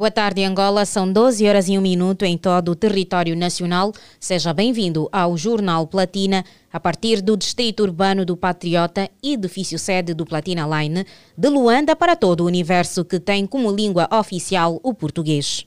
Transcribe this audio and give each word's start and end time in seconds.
Boa 0.00 0.10
tarde, 0.10 0.42
Angola. 0.42 0.86
São 0.86 1.12
12 1.12 1.46
horas 1.46 1.68
e 1.68 1.76
um 1.76 1.82
minuto 1.82 2.24
em 2.24 2.38
todo 2.38 2.70
o 2.70 2.74
território 2.74 3.36
nacional. 3.36 3.92
Seja 4.18 4.50
bem-vindo 4.54 5.10
ao 5.12 5.36
Jornal 5.36 5.86
Platina, 5.86 6.42
a 6.72 6.80
partir 6.80 7.20
do 7.20 7.36
Distrito 7.36 7.82
Urbano 7.82 8.24
do 8.24 8.34
Patriota, 8.34 9.10
edifício 9.22 9.78
sede 9.78 10.14
do 10.14 10.24
Platina 10.24 10.66
Line, 10.66 11.04
de 11.36 11.48
Luanda 11.50 11.94
para 11.94 12.16
todo 12.16 12.40
o 12.40 12.46
universo 12.46 13.04
que 13.04 13.20
tem 13.20 13.46
como 13.46 13.70
língua 13.70 14.08
oficial 14.10 14.80
o 14.82 14.94
português. 14.94 15.66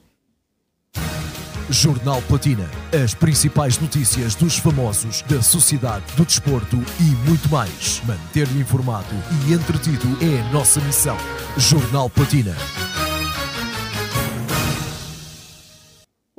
Jornal 1.69 2.19
Platina. 2.23 2.67
As 2.91 3.13
principais 3.13 3.77
notícias 3.77 4.33
dos 4.33 4.57
famosos, 4.57 5.21
da 5.29 5.43
sociedade, 5.43 6.05
do 6.17 6.25
desporto 6.25 6.77
e 6.99 7.29
muito 7.29 7.47
mais. 7.49 8.01
Manter-lhe 8.03 8.61
informado 8.61 9.13
e 9.47 9.53
entretido 9.53 10.07
é 10.25 10.41
a 10.41 10.51
nossa 10.51 10.81
missão. 10.81 11.17
Jornal 11.55 12.09
Platina. 12.09 12.55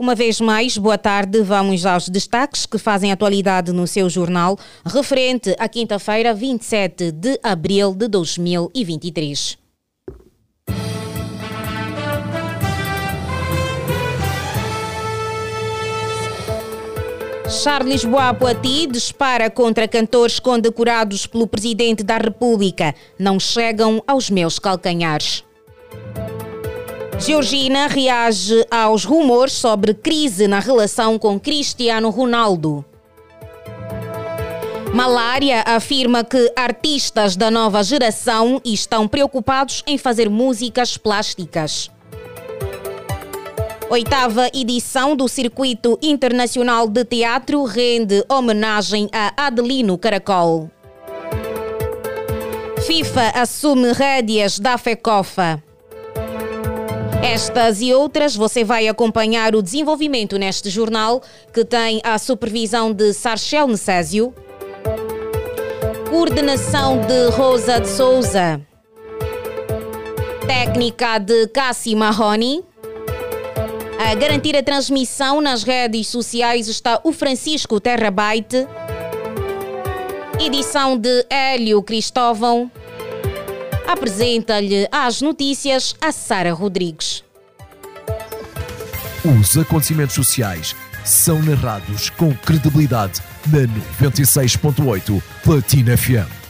Uma 0.05 0.15
vez 0.15 0.39
mais, 0.39 0.77
boa 0.77 0.99
tarde. 0.99 1.41
Vamos 1.41 1.87
aos 1.87 2.11
destaques 2.11 2.67
que 2.67 2.77
fazem 2.77 3.11
atualidade 3.11 3.73
no 3.73 3.87
seu 3.87 4.11
jornal, 4.11 4.59
referente 4.85 5.57
à 5.59 5.67
quinta-feira, 5.67 6.35
27 6.35 7.11
de 7.11 7.41
abril 7.43 7.95
de 7.95 8.07
2023. 8.09 9.57
Charles 17.49 18.05
Bois-Poiti 18.05 18.87
dispara 18.89 19.49
contra 19.49 19.89
cantores 19.89 20.39
condecorados 20.39 21.27
pelo 21.27 21.47
Presidente 21.47 22.03
da 22.03 22.19
República. 22.19 22.95
Não 23.19 23.41
chegam 23.41 24.05
aos 24.07 24.29
meus 24.29 24.59
calcanhares. 24.59 25.43
Georgina 27.25 27.87
reage 27.87 28.67
aos 28.71 29.07
rumores 29.07 29.55
sobre 29.55 29.95
crise 29.95 30.47
na 30.47 30.59
relação 30.59 31.19
com 31.19 31.41
Cristiano 31.41 32.11
Ronaldo. 32.11 32.85
Malária 34.93 35.65
afirma 35.67 36.23
que 36.23 36.53
artistas 36.55 37.35
da 37.35 37.51
nova 37.51 37.83
geração 37.83 38.61
estão 38.63 39.09
preocupados 39.09 39.83
em 39.87 39.97
fazer 39.97 40.29
músicas 40.29 40.99
plásticas. 40.99 41.91
Oitava 43.89 44.51
edição 44.53 45.17
do 45.17 45.27
Circuito 45.27 45.99
Internacional 46.03 46.87
de 46.87 47.07
Teatro 47.07 47.65
rende 47.65 48.23
homenagem 48.29 49.09
a 49.11 49.47
Adelino 49.47 49.97
Caracol. 49.97 50.71
FIFA 52.87 53.31
assume 53.35 53.93
rédeas 53.95 54.59
da 54.59 54.77
FECOFA. 54.77 55.63
Estas 57.25 57.81
e 57.81 57.95
outras 57.95 58.37
você 58.37 58.63
vai 58.63 58.87
acompanhar 58.87 59.55
o 59.57 59.63
desenvolvimento 59.63 60.39
neste 60.39 60.69
jornal, 60.69 61.23
que 61.55 61.65
tem 61.65 61.99
a 62.05 62.19
supervisão 62.19 62.93
de 62.93 63.15
Sarchel 63.15 63.67
Necésio, 63.67 64.35
coordenação 66.11 67.01
de 67.01 67.31
Rosa 67.35 67.81
de 67.81 67.89
Souza, 67.89 68.61
técnica 70.47 71.19
de 71.19 71.47
Cassi 71.49 71.95
Mahoney. 71.97 72.63
A 73.99 74.15
garantir 74.15 74.55
a 74.55 74.63
transmissão 74.63 75.41
nas 75.41 75.63
redes 75.63 76.09
sociais 76.09 76.69
está 76.69 77.01
o 77.03 77.11
Francisco 77.11 77.81
Terrabyte, 77.81 78.69
edição 80.39 80.99
de 80.99 81.25
Hélio 81.31 81.83
Cristóvão. 81.83 82.71
Apresenta-lhe 83.87 84.89
as 84.91 85.21
notícias 85.21 85.95
a 86.01 86.11
Sara 86.11 86.53
Rodrigues. 86.53 87.23
Os 89.25 89.57
acontecimentos 89.57 90.15
sociais 90.15 90.75
são 91.05 91.43
narrados 91.43 92.11
com 92.11 92.35
credibilidade 92.35 93.21
na 93.47 93.61
96.8 94.07 95.23
Platina 95.43 95.97
FM. 95.97 96.44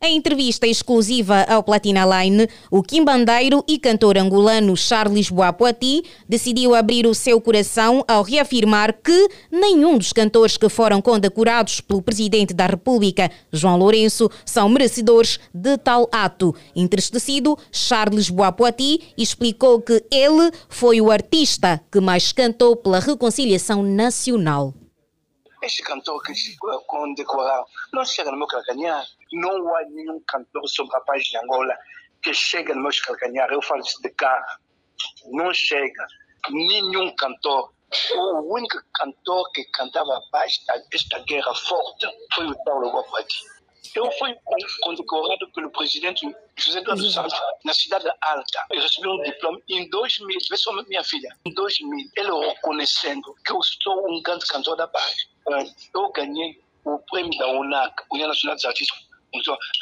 Em 0.00 0.16
entrevista 0.16 0.64
exclusiva 0.64 1.44
ao 1.48 1.60
Platina 1.60 2.04
Line, 2.06 2.48
o 2.70 2.84
quimbandeiro 2.84 3.64
e 3.66 3.80
cantor 3.80 4.16
angolano 4.16 4.76
Charles 4.76 5.28
Boapuati 5.28 6.04
decidiu 6.28 6.72
abrir 6.72 7.04
o 7.04 7.12
seu 7.12 7.40
coração 7.40 8.04
ao 8.06 8.22
reafirmar 8.22 8.96
que 9.02 9.28
nenhum 9.50 9.98
dos 9.98 10.12
cantores 10.12 10.56
que 10.56 10.68
foram 10.68 11.02
condecorados 11.02 11.80
pelo 11.80 12.00
Presidente 12.00 12.54
da 12.54 12.66
República, 12.66 13.28
João 13.52 13.76
Lourenço, 13.76 14.30
são 14.44 14.68
merecedores 14.68 15.40
de 15.52 15.76
tal 15.76 16.08
ato. 16.12 16.54
Entristecido, 16.76 17.58
Charles 17.72 18.30
Boapuati 18.30 19.12
explicou 19.18 19.82
que 19.82 20.04
ele 20.12 20.52
foi 20.68 21.00
o 21.00 21.10
artista 21.10 21.82
que 21.90 21.98
mais 21.98 22.30
cantou 22.30 22.76
pela 22.76 23.00
reconciliação 23.00 23.82
nacional. 23.82 24.72
Este 25.60 25.82
cantor 25.82 26.22
que 26.22 26.32
condecoraram 26.86 27.64
não 27.92 28.04
chega 28.04 28.30
no 28.30 28.38
meu 28.38 28.46
calcanhar. 28.46 29.04
Não 29.32 29.76
há 29.76 29.82
nenhum 29.90 30.20
cantor 30.26 30.66
sobre 30.68 30.96
a 30.96 31.00
paz 31.00 31.24
de 31.24 31.36
Angola 31.38 31.76
que 32.22 32.32
chega 32.34 32.74
no 32.74 32.82
meu 32.82 32.90
calcanhar. 33.04 33.50
Eu 33.50 33.62
falo 33.62 33.80
isso 33.80 34.00
de 34.02 34.10
cá. 34.10 34.58
Não 35.26 35.52
chega. 35.52 36.06
Nenhum 36.50 37.14
cantor. 37.16 37.72
O 38.14 38.54
único 38.54 38.78
cantor 38.94 39.50
que 39.52 39.64
cantava 39.72 40.20
paz 40.30 40.58
esta 40.92 41.18
guerra 41.20 41.54
forte 41.54 42.06
foi 42.34 42.46
o 42.46 42.64
Paulo 42.64 42.90
Guapati. 42.90 43.38
Eu 43.94 44.10
fui 44.12 44.36
condecorado 44.82 45.50
pelo 45.52 45.70
presidente 45.70 46.26
José 46.56 46.80
Eduardo 46.80 47.10
Santos 47.10 47.38
na 47.64 47.72
cidade 47.72 48.06
alta. 48.20 48.66
Eu 48.70 48.82
recebi 48.82 49.08
um 49.08 49.22
diploma 49.22 49.58
em 49.68 49.88
2000, 49.88 50.38
vê 50.50 50.56
só 50.56 50.72
minha 50.82 51.02
filha, 51.02 51.34
em 51.46 51.54
2000, 51.54 52.10
ele 52.16 52.46
reconhecendo 52.48 53.34
que 53.44 53.52
eu 53.52 53.60
sou 53.62 54.10
um 54.10 54.22
grande 54.22 54.46
cantor 54.46 54.76
da 54.76 54.86
paz. 54.86 55.28
Eu 55.94 56.12
ganhei 56.12 56.60
o 56.84 56.98
prêmio 57.10 57.36
da 57.38 57.48
UNAC, 57.48 57.94
União 58.12 58.28
Nacional 58.28 58.56
dos 58.56 58.64
Artistas, 58.64 59.07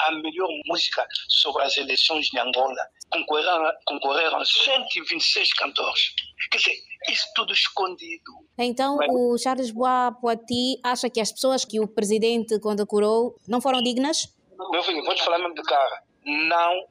a 0.01 0.13
melhor 0.13 0.49
música 0.67 1.07
sobre 1.29 1.63
as 1.63 1.77
eleições 1.77 2.27
de 2.27 2.39
Angola. 2.39 2.77
Concorreram, 3.11 3.73
concorreram 3.87 4.45
126 4.45 5.53
cantores. 5.55 6.15
Quer 6.51 6.59
dizer, 6.59 6.77
isso 7.09 7.27
tudo 7.35 7.53
escondido. 7.53 8.33
Então, 8.59 8.99
o 9.11 9.39
Charles 9.39 9.71
Bois 9.71 10.15
Poiti 10.21 10.81
acha 10.83 11.09
que 11.09 11.21
as 11.21 11.33
pessoas 11.33 11.65
que 11.65 11.81
o 11.81 11.87
presidente 11.87 12.59
condecorou 12.61 13.37
não 13.47 13.61
foram 13.61 13.83
dignas? 13.83 14.35
Meu 14.71 14.83
filho, 14.83 15.05
vou 15.05 15.15
te 15.15 15.23
falar 15.23 15.39
mesmo 15.39 15.55
de 15.55 15.63
cara. 15.63 16.03
Não, 16.25 16.87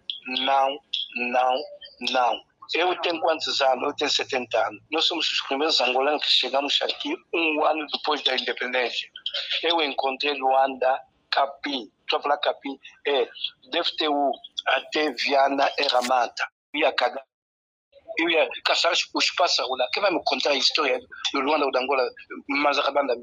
não, 0.45 0.79
não, 1.15 1.55
não. 2.11 2.41
Eu 2.73 2.99
tenho 3.01 3.19
quantos 3.19 3.61
anos? 3.61 3.83
Eu 3.83 3.95
tenho 3.95 4.09
70 4.09 4.67
anos. 4.67 4.81
Nós 4.91 5.05
somos 5.05 5.31
os 5.31 5.41
primeiros 5.41 5.79
angolanos 5.81 6.23
que 6.23 6.31
chegamos 6.31 6.79
aqui 6.81 7.15
um 7.33 7.63
ano 7.63 7.85
depois 7.91 8.23
da 8.23 8.35
independência. 8.35 9.09
Eu 9.61 9.81
encontrei 9.81 10.33
Luanda, 10.33 10.99
Capim. 11.29 11.91
A 12.13 12.19
falar 12.21 12.37
Capim. 12.37 12.77
É, 13.07 13.27
deve 13.71 13.95
ter 13.97 14.09
o 14.09 14.31
até 14.67 15.11
Viana 15.11 15.69
era 15.77 16.01
mata. 16.03 16.47
Ia 16.75 16.93
cagar. 16.93 17.23
Eu 18.17 18.29
ia 18.29 18.47
caçar 18.63 18.91
os 18.91 19.31
pássaros 19.31 19.77
lá. 19.77 19.87
Quem 19.91 20.01
vai 20.01 20.11
me 20.11 20.21
contar 20.25 20.51
a 20.51 20.55
história 20.55 20.99
do 21.33 21.39
Luanda 21.41 21.65
ou 21.65 21.71
da 21.71 21.81
Angola? 21.81 22.07
Mas 22.47 22.77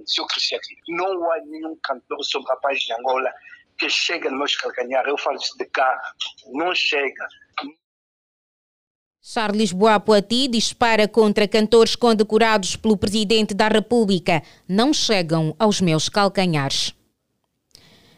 se 0.07 0.21
eu 0.21 0.27
cresci 0.27 0.55
aqui. 0.55 0.77
Não 0.89 1.33
há 1.33 1.39
nenhum 1.47 1.79
cantor 1.83 2.23
sobre 2.25 2.53
a 2.53 2.75
de 2.75 2.93
Angola 2.93 3.33
que 3.79 3.89
chega 3.89 4.31
no 4.31 4.39
meu 4.39 4.47
calcanhar. 4.61 5.07
Eu 5.07 5.17
falo 5.17 5.37
isso 5.37 5.57
de 5.57 5.65
cá. 5.67 5.99
Não 6.53 6.75
chega. 6.75 7.27
Charles 9.25 9.73
Bois-Poiti 9.73 10.49
dispara 10.49 11.07
contra 11.07 11.47
cantores 11.47 11.95
condecorados 11.95 12.75
pelo 12.75 12.97
Presidente 12.97 13.55
da 13.55 13.69
República. 13.69 14.43
Não 14.69 14.93
chegam 14.93 15.55
aos 15.59 15.81
meus 15.81 16.09
calcanhares. 16.09 16.93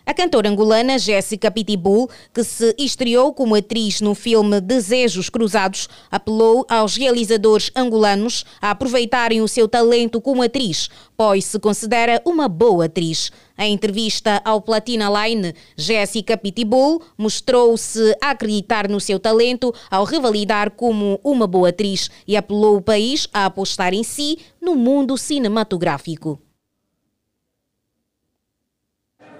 A 0.06 0.12
cantora 0.12 0.50
angolana 0.50 0.98
Jéssica 0.98 1.50
Pitbull, 1.50 2.10
que 2.34 2.44
se 2.44 2.74
estreou 2.78 3.32
como 3.32 3.54
atriz 3.54 4.02
no 4.02 4.14
filme 4.14 4.60
Desejos 4.60 5.30
Cruzados, 5.30 5.88
apelou 6.10 6.66
aos 6.68 6.94
realizadores 6.94 7.70
angolanos 7.74 8.44
a 8.60 8.70
aproveitarem 8.70 9.40
o 9.40 9.48
seu 9.48 9.66
talento 9.66 10.20
como 10.20 10.42
atriz, 10.42 10.90
pois 11.16 11.46
se 11.46 11.58
considera 11.58 12.20
uma 12.26 12.48
boa 12.48 12.84
atriz. 12.84 13.32
Em 13.58 13.72
entrevista 13.72 14.42
ao 14.44 14.60
Platina 14.60 15.08
Line, 15.08 15.54
Jéssica 15.74 16.36
Pitbull 16.36 17.00
mostrou-se 17.16 18.14
acreditar 18.20 18.90
no 18.90 19.00
seu 19.00 19.18
talento 19.18 19.72
ao 19.90 20.04
revalidar 20.04 20.72
como 20.72 21.18
uma 21.24 21.46
boa 21.46 21.70
atriz 21.70 22.10
e 22.28 22.36
apelou 22.36 22.76
o 22.76 22.82
país 22.82 23.26
a 23.32 23.46
apostar 23.46 23.94
em 23.94 24.02
si 24.02 24.36
no 24.60 24.74
mundo 24.74 25.16
cinematográfico. 25.16 26.43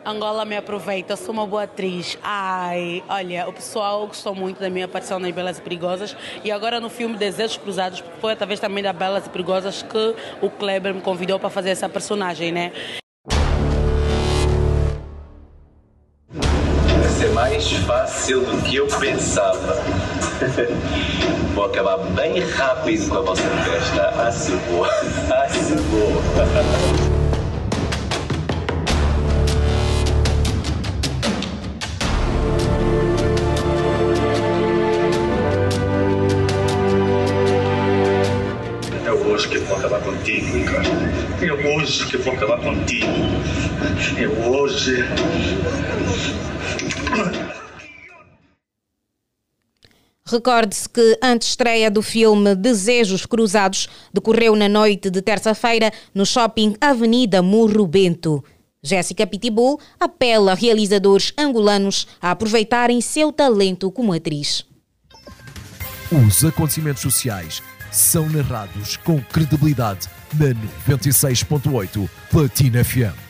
Angola 0.06 0.44
me 0.44 0.54
aproveita, 0.54 1.16
sou 1.16 1.32
uma 1.32 1.46
boa 1.46 1.62
atriz. 1.62 2.18
Ai, 2.22 3.02
olha, 3.08 3.48
o 3.48 3.52
pessoal 3.54 4.06
gostou 4.06 4.34
muito 4.34 4.60
da 4.60 4.68
minha 4.68 4.84
aparição 4.84 5.18
nas 5.18 5.32
Belas 5.32 5.58
e 5.58 5.62
Perigosas 5.62 6.14
e 6.44 6.52
agora 6.52 6.78
no 6.78 6.90
filme 6.90 7.16
Desejos 7.16 7.56
Cruzados, 7.56 8.04
foi 8.20 8.34
através 8.34 8.60
também 8.60 8.84
da 8.84 8.92
Belas 8.92 9.24
e 9.24 9.30
Perigosas 9.30 9.82
que 9.82 10.14
o 10.42 10.50
Kleber 10.50 10.94
me 10.94 11.00
convidou 11.00 11.38
para 11.38 11.48
fazer 11.48 11.70
essa 11.70 11.88
personagem, 11.88 12.52
né? 12.52 12.72
Ser 17.18 17.30
mais 17.30 17.72
fácil 17.72 18.40
do 18.40 18.62
que 18.62 18.76
eu 18.76 18.86
pensava. 18.86 19.74
Vou 21.54 21.64
acabar 21.64 21.96
bem 21.96 22.40
rápido 22.40 23.08
com 23.08 23.18
a 23.18 23.20
vossa 23.22 23.42
festa. 23.42 24.12
Ah, 24.18 24.32
se 24.32 24.50
vou. 24.50 24.84
Ah, 24.84 25.48
se 25.48 25.74
vou. 25.76 27.04
Ricardo. 40.32 40.88
É 41.42 41.52
hoje 41.52 42.06
que 42.06 42.16
vou 42.16 42.32
acabar 42.32 42.58
contigo. 42.60 43.06
É 44.18 44.26
hoje. 44.48 45.04
Recorde-se 50.26 50.88
que 50.88 51.18
a 51.20 51.34
estreia 51.34 51.90
do 51.90 52.00
filme 52.00 52.54
Desejos 52.54 53.26
Cruzados 53.26 53.88
decorreu 54.12 54.56
na 54.56 54.68
noite 54.68 55.10
de 55.10 55.20
terça-feira 55.20 55.92
no 56.14 56.24
shopping 56.24 56.74
Avenida 56.80 57.42
Murro 57.42 57.86
Bento. 57.86 58.42
Jéssica 58.82 59.26
Pitbull 59.26 59.78
apela 60.00 60.52
a 60.52 60.54
realizadores 60.54 61.32
angolanos 61.38 62.06
a 62.20 62.30
aproveitarem 62.30 63.00
seu 63.00 63.30
talento 63.30 63.90
como 63.90 64.12
atriz. 64.12 64.64
Os 66.10 66.44
acontecimentos 66.44 67.02
sociais 67.02 67.62
são 67.94 68.28
narrados 68.28 68.96
com 68.96 69.20
credibilidade 69.20 70.08
na 70.34 70.48
96.8 70.92 72.08
Platina 72.28 72.84
FM. 72.84 73.24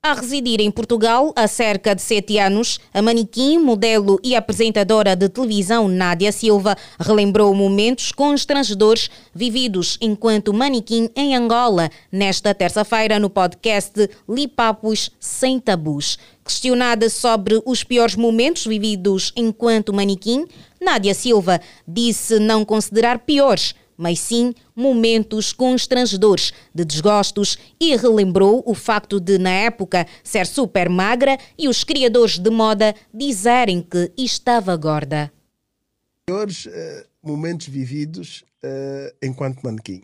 A 0.00 0.14
residir 0.14 0.60
em 0.60 0.70
Portugal 0.70 1.34
há 1.36 1.46
cerca 1.46 1.94
de 1.94 2.00
sete 2.00 2.38
anos, 2.38 2.80
a 2.94 3.02
manequim, 3.02 3.58
modelo 3.58 4.18
e 4.24 4.34
apresentadora 4.34 5.14
de 5.14 5.28
televisão 5.28 5.86
Nádia 5.88 6.32
Silva 6.32 6.76
relembrou 6.98 7.52
momentos 7.52 8.12
constrangedores 8.12 9.10
vividos 9.34 9.98
enquanto 10.00 10.54
manequim 10.54 11.10
em 11.14 11.34
Angola 11.34 11.90
nesta 12.10 12.54
terça-feira 12.54 13.18
no 13.18 13.28
podcast 13.28 14.08
Lipapos 14.26 15.10
Sem 15.20 15.60
Tabus. 15.60 16.16
Questionada 16.42 17.10
sobre 17.10 17.60
os 17.66 17.84
piores 17.84 18.14
momentos 18.14 18.64
vividos 18.64 19.32
enquanto 19.36 19.92
manequim, 19.92 20.46
Nádia 20.80 21.14
Silva 21.14 21.60
disse 21.86 22.38
não 22.38 22.64
considerar 22.64 23.20
piores, 23.20 23.74
mas 23.98 24.20
sim 24.20 24.54
momentos 24.74 25.52
constrangedores 25.52 26.52
de 26.72 26.84
desgostos 26.84 27.58
e 27.80 27.96
relembrou 27.96 28.62
o 28.64 28.74
facto 28.74 29.18
de, 29.18 29.38
na 29.38 29.50
época, 29.50 30.06
ser 30.22 30.46
super 30.46 30.88
magra 30.88 31.36
e 31.58 31.68
os 31.68 31.82
criadores 31.82 32.38
de 32.38 32.48
moda 32.48 32.94
dizerem 33.12 33.82
que 33.82 34.12
estava 34.16 34.76
gorda. 34.76 35.32
Piores 36.24 36.66
uh, 36.66 36.70
momentos 37.22 37.66
vividos 37.66 38.44
uh, 38.62 39.16
enquanto 39.20 39.62
manequim? 39.62 40.02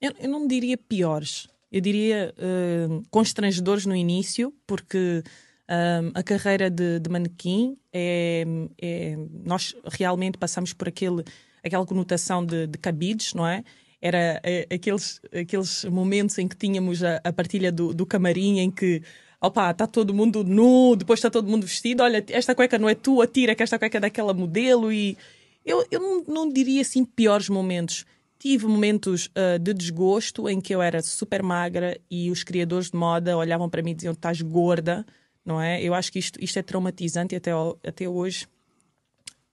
Eu, 0.00 0.12
eu, 0.18 0.30
não 0.30 0.46
diria 0.46 0.78
piores. 0.78 1.46
Eu 1.70 1.82
diria 1.82 2.34
uh, 2.38 3.02
constrangedores 3.10 3.84
no 3.84 3.94
início, 3.94 4.54
porque 4.66 5.22
um, 5.70 6.10
a 6.14 6.22
carreira 6.22 6.68
de, 6.68 6.98
de 6.98 7.08
manequim 7.08 7.78
é, 7.92 8.44
é, 8.82 9.16
Nós 9.44 9.74
realmente 9.84 10.36
passamos 10.36 10.72
por 10.72 10.88
aquele, 10.88 11.22
aquela 11.64 11.86
conotação 11.86 12.44
de, 12.44 12.66
de 12.66 12.76
cabides, 12.76 13.34
não 13.34 13.46
é? 13.46 13.62
Era 14.02 14.40
é, 14.42 14.66
aqueles, 14.72 15.20
aqueles 15.32 15.84
momentos 15.84 16.36
em 16.38 16.48
que 16.48 16.56
tínhamos 16.56 17.04
a, 17.04 17.20
a 17.22 17.32
partilha 17.32 17.70
do, 17.70 17.94
do 17.94 18.04
camarim 18.04 18.58
em 18.58 18.70
que 18.70 19.02
opa, 19.40 19.70
está 19.70 19.86
todo 19.86 20.12
mundo 20.12 20.42
nu, 20.42 20.96
depois 20.96 21.18
está 21.18 21.30
todo 21.30 21.48
mundo 21.48 21.66
vestido, 21.66 22.02
olha, 22.02 22.24
esta 22.28 22.54
cueca 22.54 22.78
não 22.78 22.88
é 22.88 22.94
tua, 22.94 23.26
tira 23.26 23.54
que 23.54 23.62
esta 23.62 23.78
cueca 23.78 23.98
é 23.98 24.00
daquela 24.00 24.34
modelo 24.34 24.92
e 24.92 25.16
eu, 25.64 25.86
eu 25.90 26.00
não, 26.00 26.24
não 26.24 26.52
diria 26.52 26.82
assim 26.82 27.04
piores 27.04 27.48
momentos. 27.48 28.04
Tive 28.38 28.66
momentos 28.66 29.26
uh, 29.26 29.58
de 29.58 29.74
desgosto 29.74 30.48
em 30.48 30.60
que 30.60 30.74
eu 30.74 30.80
era 30.80 31.02
super 31.02 31.42
magra 31.42 32.00
e 32.10 32.30
os 32.30 32.42
criadores 32.42 32.90
de 32.90 32.96
moda 32.96 33.36
olhavam 33.36 33.68
para 33.68 33.82
mim 33.82 33.90
e 33.90 33.94
diziam: 33.94 34.12
estás 34.12 34.40
gorda 34.40 35.04
não 35.50 35.60
é? 35.60 35.82
Eu 35.82 35.94
acho 35.94 36.12
que 36.12 36.20
isto, 36.20 36.38
isto 36.40 36.58
é 36.60 36.62
traumatizante 36.62 37.34
e 37.34 37.36
até, 37.36 37.50
até 37.84 38.08
hoje 38.08 38.46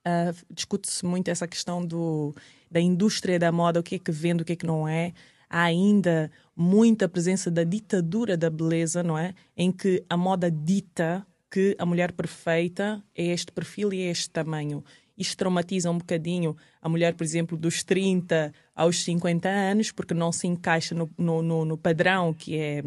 uh, 0.06 0.46
discute-se 0.54 1.04
muito 1.04 1.30
essa 1.30 1.48
questão 1.48 1.84
do, 1.84 2.36
da 2.70 2.80
indústria 2.80 3.40
da 3.40 3.52
moda, 3.52 3.80
o 3.80 3.84
que 3.84 3.96
é 3.96 4.00
que 4.00 4.12
vende, 4.12 4.44
o 4.44 4.46
que 4.46 4.54
é 4.54 4.56
que 4.56 4.66
não 4.66 4.88
é. 4.88 5.12
Há 5.50 5.64
ainda 5.64 6.30
muita 6.56 7.10
presença 7.10 7.50
da 7.50 7.64
ditadura 7.64 8.38
da 8.38 8.48
beleza, 8.48 9.02
não 9.02 9.18
é? 9.18 9.34
Em 9.56 9.72
que 9.72 10.04
a 10.08 10.16
moda 10.16 10.52
dita 10.52 11.26
que 11.50 11.76
a 11.80 11.86
mulher 11.86 12.12
perfeita 12.12 13.04
é 13.16 13.26
este 13.26 13.52
perfil 13.52 13.92
e 13.92 14.02
é 14.02 14.12
este 14.12 14.30
tamanho. 14.30 14.84
Isto 15.18 15.36
traumatiza 15.36 15.90
um 15.90 15.98
bocadinho 15.98 16.56
a 16.80 16.88
mulher, 16.88 17.16
por 17.16 17.24
exemplo, 17.24 17.58
dos 17.58 17.84
30 17.84 18.54
aos 18.76 19.04
50 19.04 19.50
anos, 19.50 19.92
porque 19.92 20.14
não 20.14 20.32
se 20.32 20.46
encaixa 20.46 20.94
no, 20.94 21.10
no, 21.18 21.42
no, 21.42 21.66
no 21.66 21.78
padrão 21.78 22.36
que 22.36 22.56
é, 22.56 22.84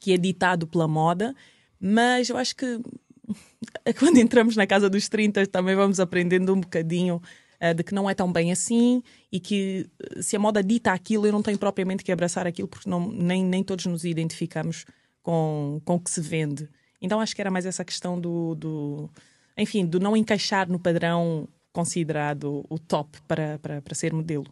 que 0.00 0.12
é 0.12 0.16
ditado 0.16 0.66
pela 0.66 0.88
moda 0.88 1.32
mas 1.86 2.30
eu 2.30 2.38
acho 2.38 2.56
que 2.56 2.80
quando 3.98 4.16
entramos 4.16 4.56
na 4.56 4.66
casa 4.66 4.88
dos 4.88 5.06
30 5.06 5.46
também 5.48 5.76
vamos 5.76 6.00
aprendendo 6.00 6.54
um 6.54 6.60
bocadinho 6.60 7.20
uh, 7.60 7.74
de 7.74 7.84
que 7.84 7.94
não 7.94 8.08
é 8.08 8.14
tão 8.14 8.32
bem 8.32 8.50
assim 8.50 9.02
e 9.30 9.38
que 9.38 9.86
eh, 10.02 10.22
se 10.22 10.34
a 10.34 10.38
moda 10.38 10.62
dita 10.62 10.92
aquilo, 10.92 11.26
eu 11.26 11.32
não 11.32 11.42
tenho 11.42 11.58
propriamente 11.58 12.02
que 12.02 12.10
abraçar 12.10 12.46
aquilo 12.46 12.68
porque 12.68 12.88
não, 12.88 13.12
nem, 13.12 13.44
nem 13.44 13.62
todos 13.62 13.84
nos 13.84 14.02
identificamos 14.06 14.86
com, 15.22 15.78
com 15.84 15.96
o 15.96 16.00
que 16.00 16.10
se 16.10 16.22
vende. 16.22 16.70
Então 17.02 17.20
acho 17.20 17.34
que 17.34 17.42
era 17.42 17.50
mais 17.50 17.66
essa 17.66 17.84
questão 17.84 18.18
do, 18.18 18.54
do 18.54 19.10
enfim, 19.54 19.84
do 19.84 20.00
não 20.00 20.16
encaixar 20.16 20.66
no 20.70 20.78
padrão 20.78 21.46
considerado 21.70 22.64
o 22.70 22.78
top 22.78 23.20
para, 23.28 23.58
para, 23.58 23.82
para 23.82 23.94
ser 23.94 24.10
modelo. 24.14 24.46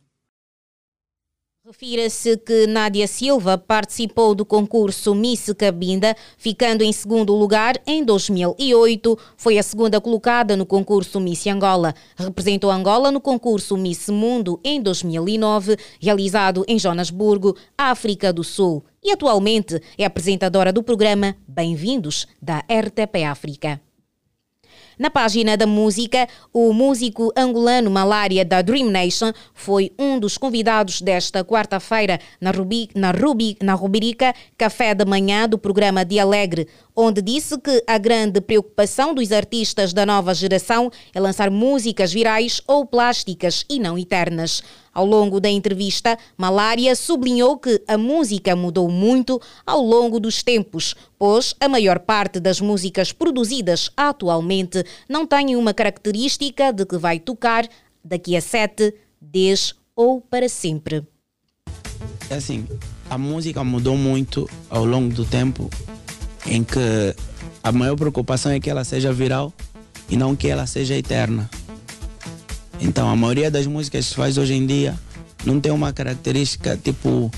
Refira-se 1.64 2.37
que 2.38 2.67
Nádia 2.67 3.06
Silva 3.06 3.56
participou 3.56 4.35
do 4.35 4.44
concurso 4.44 5.14
Miss 5.14 5.49
Cabinda, 5.56 6.17
ficando 6.37 6.82
em 6.82 6.93
segundo 6.93 7.32
lugar 7.37 7.81
em 7.87 8.05
2008. 8.05 9.17
Foi 9.37 9.56
a 9.56 9.62
segunda 9.62 10.00
colocada 10.00 10.56
no 10.56 10.67
concurso 10.67 11.20
Miss 11.20 11.47
Angola. 11.47 11.94
Representou 12.17 12.69
Angola 12.69 13.12
no 13.12 13.20
concurso 13.20 13.76
Miss 13.76 14.09
Mundo 14.09 14.59
em 14.64 14.82
2009, 14.82 15.76
realizado 16.00 16.64
em 16.67 16.81
Joanesburgo, 16.81 17.56
África 17.79 18.32
do 18.32 18.43
Sul. 18.43 18.85
E 19.00 19.12
atualmente 19.12 19.81
é 19.97 20.05
apresentadora 20.05 20.73
do 20.73 20.82
programa 20.82 21.37
Bem-vindos 21.47 22.26
da 22.43 22.58
RTP 22.58 23.23
África. 23.25 23.81
Na 24.99 25.09
página 25.09 25.56
da 25.56 25.67
música, 25.67 26.29
o 26.53 26.72
músico 26.72 27.32
angolano 27.37 27.91
Malária 27.91 28.44
da 28.44 28.61
Dream 28.61 28.91
Nation 28.91 29.32
foi 29.55 29.91
um 29.99 30.19
dos 30.19 30.37
convidados 30.37 31.01
desta 31.01 31.44
quarta-feira 31.44 32.20
na, 32.41 32.51
rubi, 32.51 32.91
na, 32.94 33.11
rubi, 33.11 33.56
na 33.63 33.75
rubrica 33.75 34.34
Café 34.56 34.94
da 34.94 35.05
Manhã 35.05 35.49
do 35.49 35.56
programa 35.56 36.05
de 36.05 36.19
Alegre, 36.19 36.69
onde 36.94 37.22
disse 37.22 37.58
que 37.58 37.82
a 37.87 37.99
grande 37.99 38.41
preocupação 38.41 39.15
dos 39.15 39.32
artistas 39.32 39.93
da 39.93 40.05
nova 40.05 40.34
geração 40.34 40.91
é 41.15 41.20
lançar 41.20 41.51
músicas 41.51 42.13
virais 42.13 42.61
ou 42.67 42.87
plásticas 42.87 43.65
e 43.69 43.79
não 43.79 43.99
eternas. 43.99 44.63
Ao 44.93 45.06
longo 45.06 45.41
da 45.41 45.49
entrevista, 45.49 46.19
Malária 46.37 46.94
sublinhou 46.94 47.56
que 47.56 47.82
a 47.89 47.96
música 47.96 48.55
mudou 48.55 48.91
muito 48.91 49.41
ao 49.65 49.81
longo 49.81 50.20
dos 50.20 50.43
tempos, 50.43 50.94
pois 51.19 51.55
a 51.58 51.69
maior 51.69 51.99
parte 51.99 52.39
das 52.39 52.61
músicas 52.61 53.11
produzidas 53.11 53.91
atualmente 53.96 54.84
não 55.08 55.27
tem 55.27 55.56
uma 55.56 55.72
característica 55.72 56.72
de 56.72 56.84
que 56.84 56.99
vai 56.99 57.19
tocar 57.19 57.67
daqui 58.05 58.37
a 58.37 58.41
7, 58.41 58.93
10 59.20 59.75
ou 59.96 60.20
para 60.20 60.49
sempre. 60.49 61.06
É 62.29 62.34
assim, 62.34 62.67
a 63.08 63.17
música 63.17 63.65
mudou 63.65 63.96
muito 63.96 64.49
ao 64.69 64.84
longo 64.84 65.15
do 65.15 65.25
tempo 65.25 65.70
em 66.46 66.63
que 66.65 67.15
a 67.63 67.72
maior 67.72 67.96
preocupação 67.96 68.53
é 68.53 68.61
que 68.61 68.69
ela 68.69 68.84
seja 68.84 69.13
viral 69.13 69.53
e 70.08 70.17
não 70.17 70.34
que 70.34 70.49
ela 70.49 70.67
seja 70.67 70.96
eterna. 70.96 71.49
Então 72.81 73.08
a 73.08 73.15
maioria 73.15 73.51
das 73.51 73.67
músicas 73.67 74.05
que 74.05 74.11
se 74.11 74.17
faz 74.17 74.37
hoje 74.37 74.55
em 74.55 74.67
dia 74.67 74.99
não 75.44 75.61
tem 75.61 75.72
uma 75.72 75.93
característica 75.93 76.77
tipo 76.77 77.31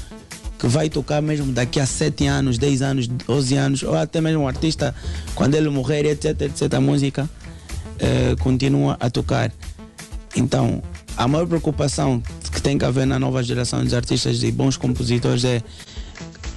que 0.58 0.66
vai 0.66 0.88
tocar 0.88 1.20
mesmo 1.20 1.52
daqui 1.52 1.78
a 1.78 1.84
7 1.84 2.26
anos, 2.26 2.56
10 2.56 2.82
anos, 2.82 3.06
12 3.06 3.54
anos, 3.54 3.82
ou 3.82 3.94
até 3.94 4.20
mesmo 4.20 4.44
o 4.44 4.48
artista, 4.48 4.94
quando 5.34 5.54
ele 5.56 5.68
morrer, 5.68 6.06
etc, 6.06 6.40
etc, 6.40 6.72
a 6.72 6.80
música 6.80 7.28
eh, 7.98 8.34
continua 8.40 8.96
a 8.98 9.10
tocar. 9.10 9.52
Então, 10.34 10.82
a 11.16 11.28
maior 11.28 11.46
preocupação 11.46 12.22
que 12.50 12.62
tem 12.62 12.78
que 12.78 12.84
haver 12.84 13.06
na 13.06 13.18
nova 13.18 13.42
geração 13.42 13.84
de 13.84 13.94
artistas 13.94 14.42
e 14.42 14.50
bons 14.50 14.76
compositores 14.76 15.44
é 15.44 15.62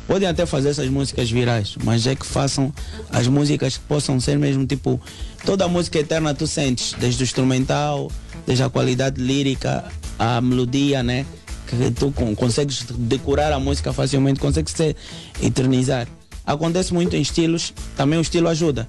podem 0.07 0.27
até 0.27 0.45
fazer 0.45 0.69
essas 0.69 0.89
músicas 0.89 1.29
virais, 1.29 1.75
mas 1.83 2.07
é 2.07 2.15
que 2.15 2.25
façam 2.25 2.73
as 3.11 3.27
músicas 3.27 3.77
que 3.77 3.83
possam 3.83 4.19
ser 4.19 4.39
mesmo 4.39 4.65
tipo 4.65 4.99
toda 5.45 5.65
a 5.65 5.67
música 5.67 5.99
eterna 5.99 6.33
tu 6.33 6.47
sentes, 6.47 6.93
desde 6.97 7.21
o 7.21 7.25
instrumental, 7.25 8.09
desde 8.45 8.63
a 8.63 8.69
qualidade 8.69 9.21
lírica, 9.21 9.83
a 10.17 10.39
melodia, 10.41 11.03
né? 11.03 11.25
Que 11.67 11.91
tu 11.91 12.11
consegues 12.35 12.85
decorar 12.97 13.51
a 13.51 13.59
música 13.59 13.91
facilmente, 13.91 14.39
consegues 14.39 14.73
se 14.73 14.95
eternizar. 15.43 16.07
Acontece 16.45 16.93
muito 16.93 17.13
em 17.15 17.21
estilos, 17.21 17.73
também 17.97 18.17
o 18.17 18.21
estilo 18.21 18.47
ajuda. 18.47 18.87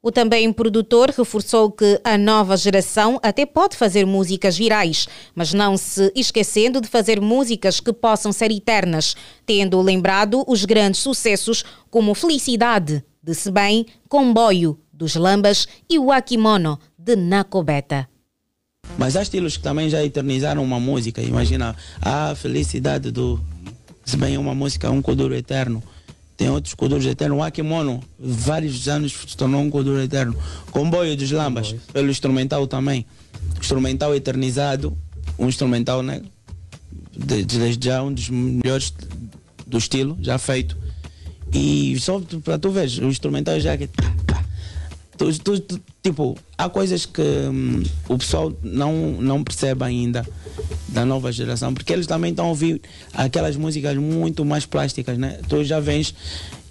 O 0.00 0.12
também 0.12 0.52
produtor 0.52 1.10
reforçou 1.10 1.72
que 1.72 2.00
a 2.04 2.16
nova 2.16 2.56
geração 2.56 3.18
até 3.20 3.44
pode 3.44 3.76
fazer 3.76 4.06
músicas 4.06 4.56
virais, 4.56 5.08
mas 5.34 5.52
não 5.52 5.76
se 5.76 6.12
esquecendo 6.14 6.80
de 6.80 6.86
fazer 6.86 7.20
músicas 7.20 7.80
que 7.80 7.92
possam 7.92 8.30
ser 8.30 8.52
eternas, 8.52 9.16
tendo 9.44 9.80
lembrado 9.82 10.44
os 10.46 10.64
grandes 10.64 11.00
sucessos 11.00 11.64
como 11.90 12.14
Felicidade, 12.14 13.04
de 13.20 13.34
Se 13.34 13.50
Bem, 13.50 13.86
Comboio, 14.08 14.78
dos 14.92 15.16
Lambas 15.16 15.66
e 15.90 15.98
o 15.98 16.12
Akimono, 16.12 16.78
de 16.96 17.16
Nakobeta. 17.16 18.08
Mas 18.96 19.16
há 19.16 19.22
estilos 19.22 19.56
que 19.56 19.64
também 19.64 19.90
já 19.90 20.04
eternizaram 20.04 20.62
uma 20.62 20.78
música. 20.78 21.20
Imagina 21.20 21.74
a 22.00 22.36
felicidade 22.36 23.10
do. 23.10 23.40
Se 24.04 24.16
bem 24.16 24.36
é 24.36 24.38
uma 24.38 24.54
música, 24.54 24.90
um 24.90 25.02
Kuduro 25.02 25.34
eterno. 25.34 25.82
Tem 26.38 26.48
outros 26.48 26.72
Kuduros 26.72 27.04
eternos. 27.04 27.36
O 27.36 27.42
Akimono, 27.42 28.00
vários 28.16 28.86
anos 28.86 29.12
se 29.26 29.36
tornou 29.36 29.60
um 29.60 29.68
Kuduro 29.68 30.00
eterno. 30.00 30.36
Comboio 30.70 31.16
dos 31.16 31.32
Lambas, 31.32 31.74
pelo 31.92 32.08
instrumental 32.08 32.64
também. 32.68 33.04
Instrumental 33.60 34.14
eternizado. 34.14 34.96
Um 35.36 35.48
instrumental, 35.48 36.00
né? 36.00 36.22
Desde 37.12 37.84
já, 37.84 38.00
um 38.04 38.14
dos 38.14 38.30
melhores 38.30 38.94
do 39.66 39.78
estilo, 39.78 40.16
já 40.20 40.38
feito. 40.38 40.76
E 41.52 41.98
só 41.98 42.20
para 42.44 42.56
tu 42.56 42.70
ver, 42.70 42.88
o 43.02 43.08
instrumental 43.08 43.58
já 43.58 43.76
que. 43.76 43.88
Tu, 45.18 45.38
tu, 45.40 45.58
tu, 45.58 45.80
tipo, 46.00 46.38
há 46.56 46.68
coisas 46.68 47.04
que 47.04 47.20
hum, 47.20 47.82
o 48.08 48.16
pessoal 48.16 48.52
não, 48.62 49.20
não 49.20 49.42
percebe 49.42 49.82
ainda 49.84 50.24
da 50.88 51.04
nova 51.04 51.30
geração, 51.30 51.74
porque 51.74 51.92
eles 51.92 52.06
também 52.06 52.30
estão 52.30 52.46
a 52.46 52.48
ouvir 52.48 52.80
aquelas 53.12 53.56
músicas 53.56 53.96
muito 53.96 54.44
mais 54.44 54.64
plásticas, 54.64 55.18
né? 55.18 55.38
Tu 55.48 55.64
já 55.64 55.78
vens 55.80 56.14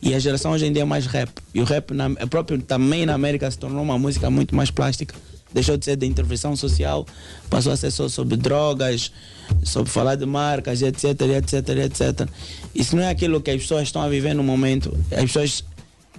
e 0.01 0.13
a 0.13 0.19
geração 0.19 0.51
hoje 0.51 0.65
em 0.65 0.71
dia 0.71 0.83
é 0.83 0.85
mais 0.85 1.05
rap. 1.05 1.29
E 1.53 1.61
o 1.61 1.63
rap 1.63 1.93
na, 1.93 2.09
próprio 2.27 2.61
também 2.61 3.05
na 3.05 3.13
América 3.13 3.49
se 3.49 3.57
tornou 3.57 3.83
uma 3.83 3.97
música 3.97 4.29
muito 4.29 4.55
mais 4.55 4.71
plástica. 4.71 5.15
Deixou 5.53 5.77
de 5.77 5.85
ser 5.85 5.95
de 5.95 6.05
intervenção 6.05 6.55
social, 6.55 7.05
passou 7.49 7.71
a 7.71 7.77
ser 7.77 7.89
só 7.89 8.09
sobre 8.09 8.35
drogas, 8.35 9.11
sobre 9.63 9.89
falar 9.89 10.15
de 10.15 10.25
marcas, 10.25 10.81
etc, 10.81 11.05
etc, 11.21 11.69
etc. 11.85 12.29
Isso 12.75 12.95
não 12.95 13.03
é 13.03 13.09
aquilo 13.09 13.41
que 13.41 13.51
as 13.51 13.61
pessoas 13.61 13.83
estão 13.83 14.01
a 14.01 14.09
viver 14.09 14.33
no 14.33 14.43
momento. 14.43 14.95
As 15.11 15.23
pessoas 15.23 15.63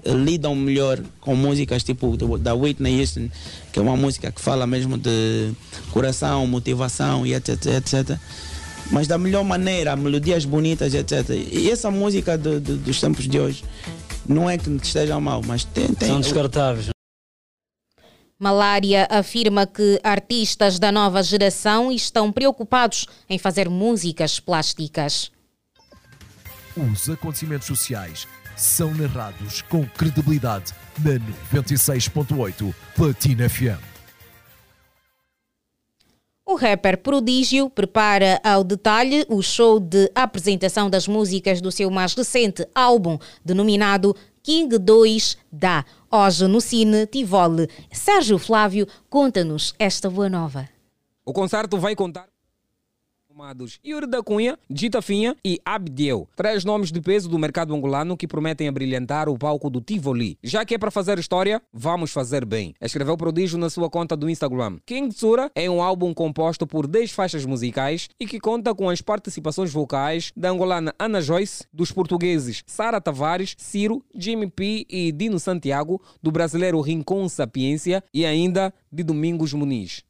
lidam 0.05 0.55
melhor 0.55 1.01
com 1.21 1.35
músicas 1.35 1.83
tipo 1.83 2.17
da 2.17 2.55
Whitney 2.55 3.01
Houston, 3.01 3.29
que 3.73 3.79
é 3.79 3.83
uma 3.83 3.97
música 3.97 4.31
que 4.31 4.41
fala 4.41 4.67
mesmo 4.67 4.97
de 4.97 5.53
coração, 5.91 6.47
motivação 6.47 7.27
e 7.27 7.35
etc, 7.35 7.67
etc. 7.67 8.19
Mas 8.91 9.07
da 9.07 9.19
melhor 9.19 9.45
maneira, 9.45 9.95
melodias 9.97 10.45
bonitas, 10.45 10.95
etc. 10.95 11.31
E 11.31 11.71
essa 11.71 11.91
música 11.91 12.39
do, 12.39 12.61
do, 12.61 12.77
dos 12.77 13.01
tempos 13.01 13.29
de 13.29 13.39
hoje 13.39 13.65
não 14.27 14.49
é 14.49 14.57
que 14.57 14.71
esteja 14.77 15.19
mal, 15.21 15.43
mas 15.45 15.65
tem. 15.65 15.89
tem 15.89 16.09
São 16.09 16.21
descartáveis. 16.21 16.89
Malária 18.39 19.09
afirma 19.11 19.67
que 19.67 19.99
artistas 20.03 20.79
da 20.79 20.93
nova 20.93 21.23
geração 21.25 21.91
estão 21.91 22.31
preocupados 22.31 23.07
em 23.29 23.37
fazer 23.37 23.69
músicas 23.69 24.39
plásticas. 24.39 25.33
Os 26.77 27.11
acontecimentos 27.11 27.67
sociais 27.67 28.29
são 28.59 28.93
narrados 28.93 29.63
com 29.63 29.87
credibilidade 29.87 30.75
na 30.99 31.13
96.8 31.59 32.75
Platina 32.95 33.49
FM. 33.49 33.81
O 36.45 36.57
rapper 36.57 36.99
Prodígio 36.99 37.69
prepara 37.69 38.41
ao 38.43 38.65
detalhe 38.65 39.25
o 39.29 39.43
show 39.43 39.79
de 39.79 40.11
apresentação 40.15 40.89
das 40.89 41.07
músicas 41.07 41.61
do 41.61 41.71
seu 41.71 41.91
mais 41.91 42.15
recente 42.15 42.67
álbum, 42.75 43.19
denominado 43.45 44.17
King 44.43 44.79
2 44.79 45.37
da 45.53 45.85
hoje 46.11 46.47
no 46.47 46.61
Cine 46.61 47.07
Tivoli. 47.07 47.69
Sérgio 47.93 48.39
Flávio 48.39 48.89
conta-nos 49.11 49.75
esta 49.79 50.09
boa 50.09 50.29
nova. 50.29 50.69
O 51.25 51.35
concerto 51.35 51.77
vai 51.77 51.95
contar 51.95 52.28
formados 53.39 53.79
Yuri 53.87 54.07
da 54.09 54.21
Cunha, 54.21 54.59
Gita 54.69 55.01
Finha 55.01 55.37
e 55.45 55.61
Abdiel. 55.65 56.29
Três 56.35 56.65
nomes 56.65 56.91
de 56.91 57.01
peso 57.01 57.29
do 57.29 57.39
mercado 57.39 57.73
angolano 57.73 58.17
que 58.17 58.27
prometem 58.27 58.67
abrilhantar 58.67 59.29
o 59.29 59.39
palco 59.39 59.71
do 59.71 59.81
Tivoli. 59.81 60.37
Já 60.43 60.65
que 60.65 60.75
é 60.75 60.79
para 60.79 60.91
fazer 60.91 61.21
história, 61.21 61.63
vamos 61.73 62.11
fazer 62.11 62.45
bem. 62.45 62.75
Escreveu 62.81 63.17
Prodígio 63.17 63.57
na 63.57 63.71
sua 63.71 63.89
conta 63.89 64.17
do 64.17 64.29
Instagram. 64.29 64.79
King 64.85 65.15
Tsura 65.15 65.53
é 65.55 65.71
um 65.71 65.81
álbum 65.81 66.13
composto 66.13 66.67
por 66.67 66.89
10 66.89 67.13
faixas 67.13 67.45
musicais 67.45 68.09
e 68.19 68.27
que 68.27 68.41
conta 68.41 68.75
com 68.75 68.91
as 68.91 69.01
participações 69.01 69.73
vocais 69.73 70.33
da 70.37 70.51
angolana 70.51 70.93
Ana 70.99 71.21
Joyce, 71.21 71.65
dos 71.73 71.93
portugueses 71.93 72.65
Sara 72.67 73.01
Tavares, 73.01 73.55
Ciro, 73.57 74.05
Jimmy 74.17 74.51
P 74.51 74.85
e 74.91 75.13
Dino 75.13 75.39
Santiago, 75.39 76.03
do 76.21 76.33
brasileiro 76.33 76.81
Rincon 76.81 77.29
Sapiência 77.29 78.03
e 78.13 78.27
ainda 78.27 78.75
de 78.91 79.05
Domingos 79.05 79.53
Muniz. 79.53 80.08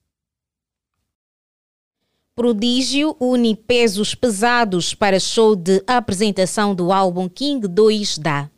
Prodígio 2.38 3.16
une 3.18 3.56
pesos 3.56 4.14
pesados 4.14 4.94
para 4.94 5.18
show 5.18 5.56
de 5.56 5.82
apresentação 5.88 6.72
do 6.72 6.92
álbum 6.92 7.28
King 7.28 7.66
2 7.66 8.16
da. 8.16 8.48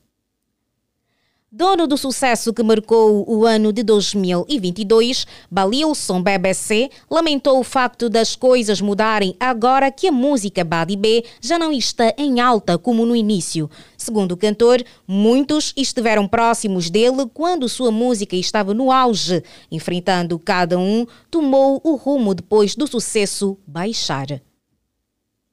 Dono 1.52 1.88
do 1.88 1.97
sucesso 1.97 2.54
que 2.54 2.62
marcou 2.62 3.28
o 3.28 3.45
ano 3.45 3.73
de 3.73 3.83
2022, 3.83 5.26
Balilson 5.50 6.23
BBC 6.23 6.88
lamentou 7.11 7.59
o 7.59 7.64
facto 7.64 8.09
das 8.09 8.37
coisas 8.37 8.80
mudarem 8.80 9.35
agora 9.40 9.90
que 9.90 10.07
a 10.07 10.12
música 10.12 10.62
Badi 10.62 10.95
B 10.95 11.25
já 11.40 11.59
não 11.59 11.73
está 11.73 12.14
em 12.16 12.38
alta 12.38 12.78
como 12.78 13.04
no 13.04 13.16
início. 13.16 13.69
Segundo 13.99 14.30
o 14.30 14.37
cantor, 14.37 14.80
muitos 15.09 15.73
estiveram 15.76 16.28
próximos 16.28 16.88
dele 16.88 17.28
quando 17.35 17.69
sua 17.69 17.90
música 17.90 18.37
estava 18.37 18.73
no 18.73 18.92
auge. 18.92 19.42
Enfrentando 19.73 20.38
cada 20.38 20.78
um, 20.78 21.04
tomou 21.28 21.80
o 21.83 21.97
rumo 21.97 22.33
depois 22.33 22.76
do 22.76 22.87
sucesso 22.87 23.59
baixar. 23.66 24.40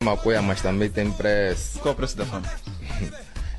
Uma 0.04 0.16
coisa, 0.16 0.44
mas 0.44 0.62
também 0.62 0.92
tem 0.92 1.12
preço. 1.12 1.80
Qual 1.80 1.92
é 1.92 1.94
o 1.94 1.96
preço 1.96 2.16
da 2.16 2.24
fama? 2.24 2.48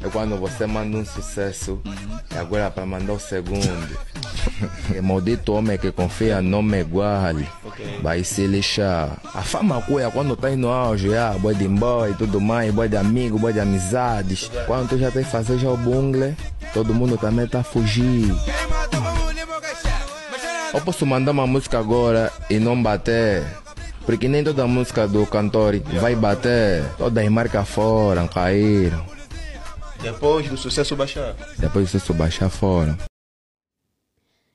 É 0.00 0.09
quando 0.09 0.37
você 0.37 0.67
manda 0.67 0.97
um 0.97 1.05
sucesso 1.05 1.81
uhum. 1.85 2.19
e 2.33 2.38
agora 2.38 2.71
para 2.71 2.87
mandar 2.87 3.14
o 3.14 3.21
segundo. 3.21 3.99
é 4.95 5.00
maldito 5.00 5.52
homem 5.52 5.76
que 5.76 5.90
confia 5.90 6.40
no 6.40 6.62
me 6.62 6.81
igual. 6.81 7.35
Okay. 7.64 7.99
Vai 8.00 8.23
se 8.23 8.47
lixar. 8.47 9.19
A 9.35 9.43
fama 9.43 9.83
cuia 9.83 10.11
quando 10.11 10.37
tá 10.37 10.50
no 10.50 10.69
auge, 10.69 11.14
ah, 11.17 11.35
boi 11.38 11.55
de 11.55 11.67
boy 11.67 12.12
e 12.12 12.14
tudo 12.14 12.40
mais, 12.40 12.73
boi 12.73 12.88
de 12.88 12.97
amigo, 12.97 13.38
boi 13.38 13.52
de 13.52 13.61
amizades. 13.61 14.50
Quando 14.67 14.90
tu 14.90 14.99
já 14.99 15.11
tem 15.11 15.25
que 15.25 15.31
fazer 15.31 15.59
já 15.59 15.69
o 15.69 15.76
bungle, 15.76 16.37
todo 16.73 16.95
mundo 16.95 17.19
também 17.19 17.47
tá 17.47 17.62
fugir. 17.62 18.33
Eu 20.73 20.81
posso 20.83 21.05
mandar 21.07 21.33
uma 21.33 21.47
música 21.47 21.78
agora 21.78 22.33
e 22.49 22.59
não 22.59 22.81
bater. 22.81 23.43
Porque 24.07 24.28
nem 24.28 24.45
toda 24.45 24.67
música 24.67 25.09
do 25.09 25.26
cantor 25.26 25.78
vai 26.00 26.14
bater. 26.14 26.85
Todas 26.97 27.25
as 27.25 27.31
marcas 27.31 27.69
foram, 27.69 28.28
caíram. 28.28 29.18
Depois 30.00 30.49
do 30.49 30.57
sucesso 30.57 30.95
baixar. 30.95 31.35
Depois 31.59 31.87
do 31.87 31.90
sucesso 31.90 32.14
baixar 32.14 32.49
fora. 32.49 32.97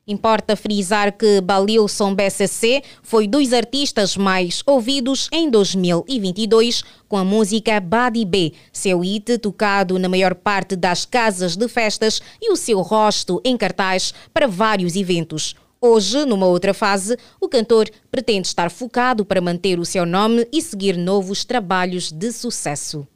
Importa 0.06 0.56
frisar 0.58 1.18
que 1.18 1.40
Balilson 1.40 2.14
BCC 2.14 2.82
foi 3.02 3.26
dos 3.26 3.54
artistas 3.54 4.18
mais 4.18 4.62
ouvidos 4.66 5.30
em 5.32 5.50
2022 5.50 6.84
com 7.08 7.16
a 7.16 7.24
música 7.24 7.80
Badi 7.80 8.26
B, 8.26 8.52
seu 8.72 9.00
hit 9.00 9.38
tocado 9.38 9.98
na 9.98 10.10
maior 10.10 10.36
parte 10.36 10.76
das 10.76 11.06
casas 11.06 11.56
de 11.56 11.70
festas 11.70 12.22
e 12.42 12.52
o 12.52 12.58
seu 12.58 12.82
rosto 12.82 13.42
em 13.46 13.56
cartaz 13.56 14.14
para 14.34 14.48
vários 14.48 14.98
eventos. 14.98 15.56
Hoje, 15.80 16.26
numa 16.26 16.48
outra 16.48 16.74
fase, 16.74 17.18
o 17.40 17.48
cantor 17.48 17.90
pretende 18.10 18.48
estar 18.48 18.70
focado 18.70 19.26
para 19.26 19.42
manter 19.42 19.80
o 19.80 19.86
seu 19.86 20.06
nome 20.06 20.48
e 20.52 20.62
seguir 20.62 20.98
novos 20.98 21.46
trabalhos 21.46 22.12
de 22.12 22.32
sucesso. 22.32 23.08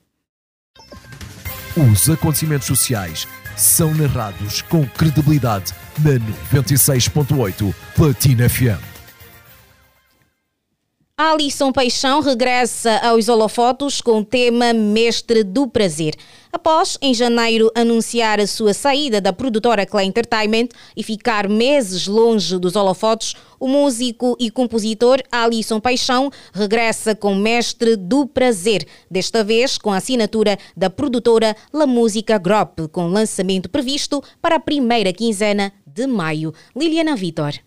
Os 1.77 2.09
acontecimentos 2.09 2.65
sociais 2.65 3.27
são 3.55 3.93
narrados 3.93 4.63
com 4.63 4.83
credibilidade 4.87 5.75
na 5.99 6.13
96.8 6.51 7.71
Platina 7.95 8.49
FM. 8.49 8.96
Alisson 11.19 11.71
Paixão 11.71 12.21
regressa 12.21 12.99
aos 12.99 13.27
holofotos 13.27 14.01
com 14.01 14.19
o 14.19 14.23
tema 14.23 14.71
Mestre 14.71 15.43
do 15.43 15.67
Prazer. 15.67 16.13
Após, 16.53 16.95
em 17.01 17.11
janeiro, 17.11 17.71
anunciar 17.73 18.39
a 18.39 18.45
sua 18.45 18.71
saída 18.71 19.19
da 19.19 19.33
produtora 19.33 19.83
Clay 19.83 20.05
Entertainment 20.05 20.67
e 20.95 21.01
ficar 21.01 21.49
meses 21.49 22.05
longe 22.05 22.59
dos 22.59 22.75
holofotes, 22.75 23.33
o 23.59 23.67
músico 23.67 24.37
e 24.39 24.51
compositor 24.51 25.19
Alisson 25.31 25.79
Paixão 25.79 26.29
regressa 26.53 27.15
com 27.15 27.33
Mestre 27.33 27.95
do 27.95 28.27
Prazer, 28.27 28.85
desta 29.09 29.43
vez 29.43 29.79
com 29.79 29.91
a 29.91 29.97
assinatura 29.97 30.55
da 30.75 30.87
produtora 30.87 31.57
La 31.73 31.87
Música 31.87 32.37
Grop, 32.37 32.87
com 32.91 33.07
lançamento 33.07 33.69
previsto 33.69 34.23
para 34.39 34.57
a 34.57 34.59
primeira 34.59 35.11
quinzena 35.11 35.73
de 35.83 36.05
maio. 36.05 36.53
Liliana 36.75 37.15
Vitor. 37.15 37.66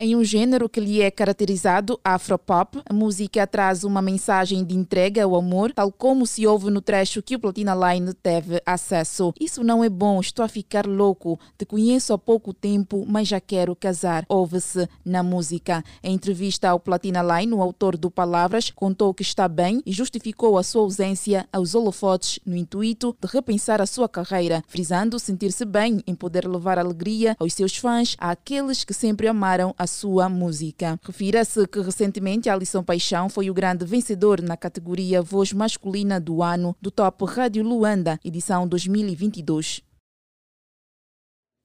Em 0.00 0.14
um 0.14 0.22
gênero 0.22 0.68
que 0.68 0.78
lhe 0.78 1.02
é 1.02 1.10
caracterizado 1.10 1.98
afropop, 2.04 2.80
a 2.88 2.94
música 2.94 3.44
traz 3.48 3.82
uma 3.82 4.00
mensagem 4.00 4.64
de 4.64 4.72
entrega 4.72 5.24
ao 5.24 5.34
amor, 5.34 5.72
tal 5.72 5.90
como 5.90 6.24
se 6.24 6.46
ouve 6.46 6.70
no 6.70 6.80
trecho 6.80 7.20
que 7.20 7.34
o 7.34 7.38
Platina 7.40 7.74
Line 7.74 8.14
teve 8.14 8.62
acesso. 8.64 9.34
Isso 9.40 9.64
não 9.64 9.82
é 9.82 9.88
bom, 9.88 10.20
estou 10.20 10.44
a 10.44 10.48
ficar 10.48 10.86
louco. 10.86 11.36
Te 11.58 11.66
conheço 11.66 12.12
há 12.12 12.18
pouco 12.18 12.54
tempo, 12.54 13.04
mas 13.08 13.26
já 13.26 13.40
quero 13.40 13.74
casar. 13.74 14.24
Ouve-se 14.28 14.88
na 15.04 15.20
música. 15.20 15.82
Em 16.00 16.14
entrevista 16.14 16.68
ao 16.68 16.78
Platina 16.78 17.20
Line, 17.20 17.52
o 17.52 17.60
autor 17.60 17.96
do 17.96 18.08
Palavras 18.08 18.70
contou 18.70 19.12
que 19.12 19.22
está 19.22 19.48
bem 19.48 19.82
e 19.84 19.90
justificou 19.90 20.56
a 20.58 20.62
sua 20.62 20.82
ausência 20.82 21.44
aos 21.52 21.74
holofotes 21.74 22.38
no 22.46 22.54
intuito 22.54 23.16
de 23.20 23.26
repensar 23.26 23.80
a 23.80 23.86
sua 23.86 24.08
carreira, 24.08 24.62
frisando 24.68 25.18
sentir-se 25.18 25.64
bem 25.64 26.04
em 26.06 26.14
poder 26.14 26.46
levar 26.46 26.78
alegria 26.78 27.34
aos 27.36 27.52
seus 27.52 27.76
fãs, 27.76 28.14
àqueles 28.16 28.84
que 28.84 28.94
sempre 28.94 29.26
amaram 29.26 29.74
a 29.76 29.87
sua 29.88 30.28
música. 30.28 31.00
Refira-se 31.02 31.66
que 31.66 31.80
recentemente 31.80 32.48
Alisson 32.48 32.84
Paixão 32.84 33.28
foi 33.28 33.50
o 33.50 33.54
grande 33.54 33.84
vencedor 33.84 34.40
na 34.40 34.56
categoria 34.56 35.20
Voz 35.20 35.52
Masculina 35.52 36.20
do 36.20 36.40
Ano 36.40 36.76
do 36.80 36.92
Top 36.92 37.24
Rádio 37.24 37.64
Luanda, 37.64 38.20
edição 38.24 38.68
2022. 38.68 39.82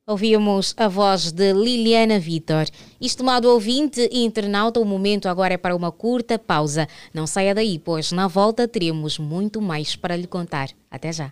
Ouvimos 0.06 0.74
a 0.76 0.88
voz 0.88 1.32
de 1.32 1.54
Liliana 1.54 2.20
Vitor. 2.20 2.66
Estimado 3.00 3.50
ouvinte 3.50 4.10
e 4.12 4.26
internauta, 4.26 4.80
o 4.80 4.86
momento 4.86 5.30
agora 5.30 5.54
é 5.54 5.58
para 5.58 5.76
uma 5.76 5.92
curta 5.92 6.40
pausa. 6.40 6.88
Não 7.14 7.26
saia 7.26 7.54
daí, 7.54 7.80
pois 7.80 8.12
na 8.12 8.28
volta 8.28 8.68
teremos 8.68 9.20
muito 9.20 9.62
mais 9.62 9.96
para 9.96 10.18
lhe 10.18 10.28
contar. 10.28 10.72
Até 10.90 11.14
já. 11.14 11.32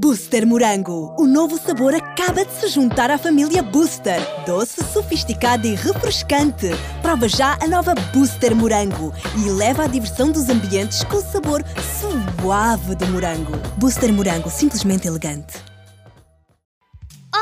Booster 0.00 0.46
Morango. 0.46 1.12
O 1.18 1.26
novo 1.26 1.58
sabor 1.58 1.92
acaba 1.92 2.44
de 2.44 2.52
se 2.52 2.68
juntar 2.68 3.10
à 3.10 3.18
família 3.18 3.64
Booster. 3.64 4.20
Doce, 4.46 4.84
sofisticado 4.92 5.66
e 5.66 5.74
refrescante. 5.74 6.68
Prova 7.02 7.28
já 7.28 7.58
a 7.60 7.66
nova 7.66 7.96
Booster 8.14 8.54
Morango 8.54 9.12
e 9.44 9.50
leva 9.50 9.82
a 9.82 9.86
diversão 9.88 10.30
dos 10.30 10.48
ambientes 10.48 11.02
com 11.02 11.16
o 11.16 11.20
sabor 11.20 11.64
suave 12.00 12.94
do 12.94 13.08
morango. 13.08 13.58
Booster 13.76 14.12
Morango, 14.12 14.48
simplesmente 14.48 15.08
elegante. 15.08 15.67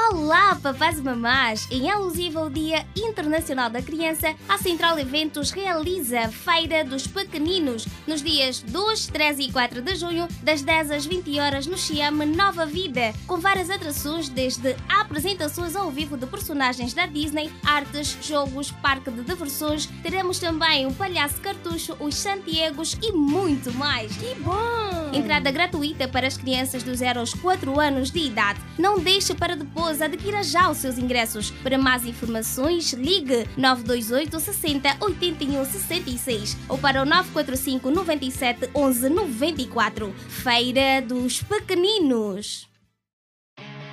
Olá, 0.08 0.54
papás 0.62 1.00
e 1.00 1.02
mamás! 1.02 1.66
Em 1.68 1.90
alusivo 1.90 2.38
ao 2.38 2.48
Dia 2.48 2.86
Internacional 2.94 3.68
da 3.68 3.82
Criança, 3.82 4.36
a 4.48 4.56
Central 4.56 4.96
Eventos 5.00 5.50
realiza 5.50 6.20
a 6.20 6.28
Feira 6.30 6.84
dos 6.84 7.08
Pequeninos 7.08 7.88
nos 8.06 8.22
dias 8.22 8.60
2, 8.60 9.08
3 9.08 9.38
e 9.40 9.52
4 9.52 9.82
de 9.82 9.96
junho, 9.96 10.28
das 10.44 10.62
10 10.62 10.92
às 10.92 11.06
20 11.06 11.40
horas 11.40 11.66
no 11.66 11.76
Xiame 11.76 12.24
Nova 12.24 12.64
Vida, 12.64 13.12
com 13.26 13.38
várias 13.38 13.68
atrações 13.68 14.28
desde 14.28 14.76
apresentações 14.88 15.74
ao 15.74 15.90
vivo 15.90 16.16
de 16.16 16.26
personagens 16.26 16.94
da 16.94 17.06
Disney, 17.06 17.50
artes, 17.64 18.16
jogos, 18.22 18.70
parque 18.70 19.10
de 19.10 19.22
diversões. 19.22 19.86
Teremos 20.04 20.38
também 20.38 20.86
o 20.86 20.94
Palhaço 20.94 21.40
Cartucho, 21.40 21.96
os 21.98 22.14
Santiagos 22.14 22.96
e 23.02 23.10
muito 23.10 23.72
mais. 23.74 24.16
Que 24.16 24.36
bom! 24.36 25.05
Entrada 25.16 25.50
gratuita 25.50 26.06
para 26.06 26.26
as 26.26 26.36
crianças 26.36 26.82
dos 26.82 26.98
0 26.98 27.20
aos 27.20 27.32
4 27.32 27.80
anos 27.80 28.10
de 28.10 28.18
idade. 28.18 28.60
Não 28.78 28.98
deixe 28.98 29.34
para 29.34 29.56
depois 29.56 30.02
adquira 30.02 30.42
já 30.42 30.70
os 30.70 30.76
seus 30.76 30.98
ingressos. 30.98 31.50
Para 31.62 31.78
mais 31.78 32.04
informações, 32.04 32.92
ligue 32.92 33.48
928 33.56 34.38
60 34.38 34.96
81 35.00 35.64
66 35.64 36.56
ou 36.68 36.76
para 36.76 37.00
o 37.00 37.06
945 37.06 37.90
97 37.90 38.70
11 38.74 39.08
94. 39.08 40.14
Feira 40.28 41.00
dos 41.00 41.42
Pequeninos. 41.42 42.75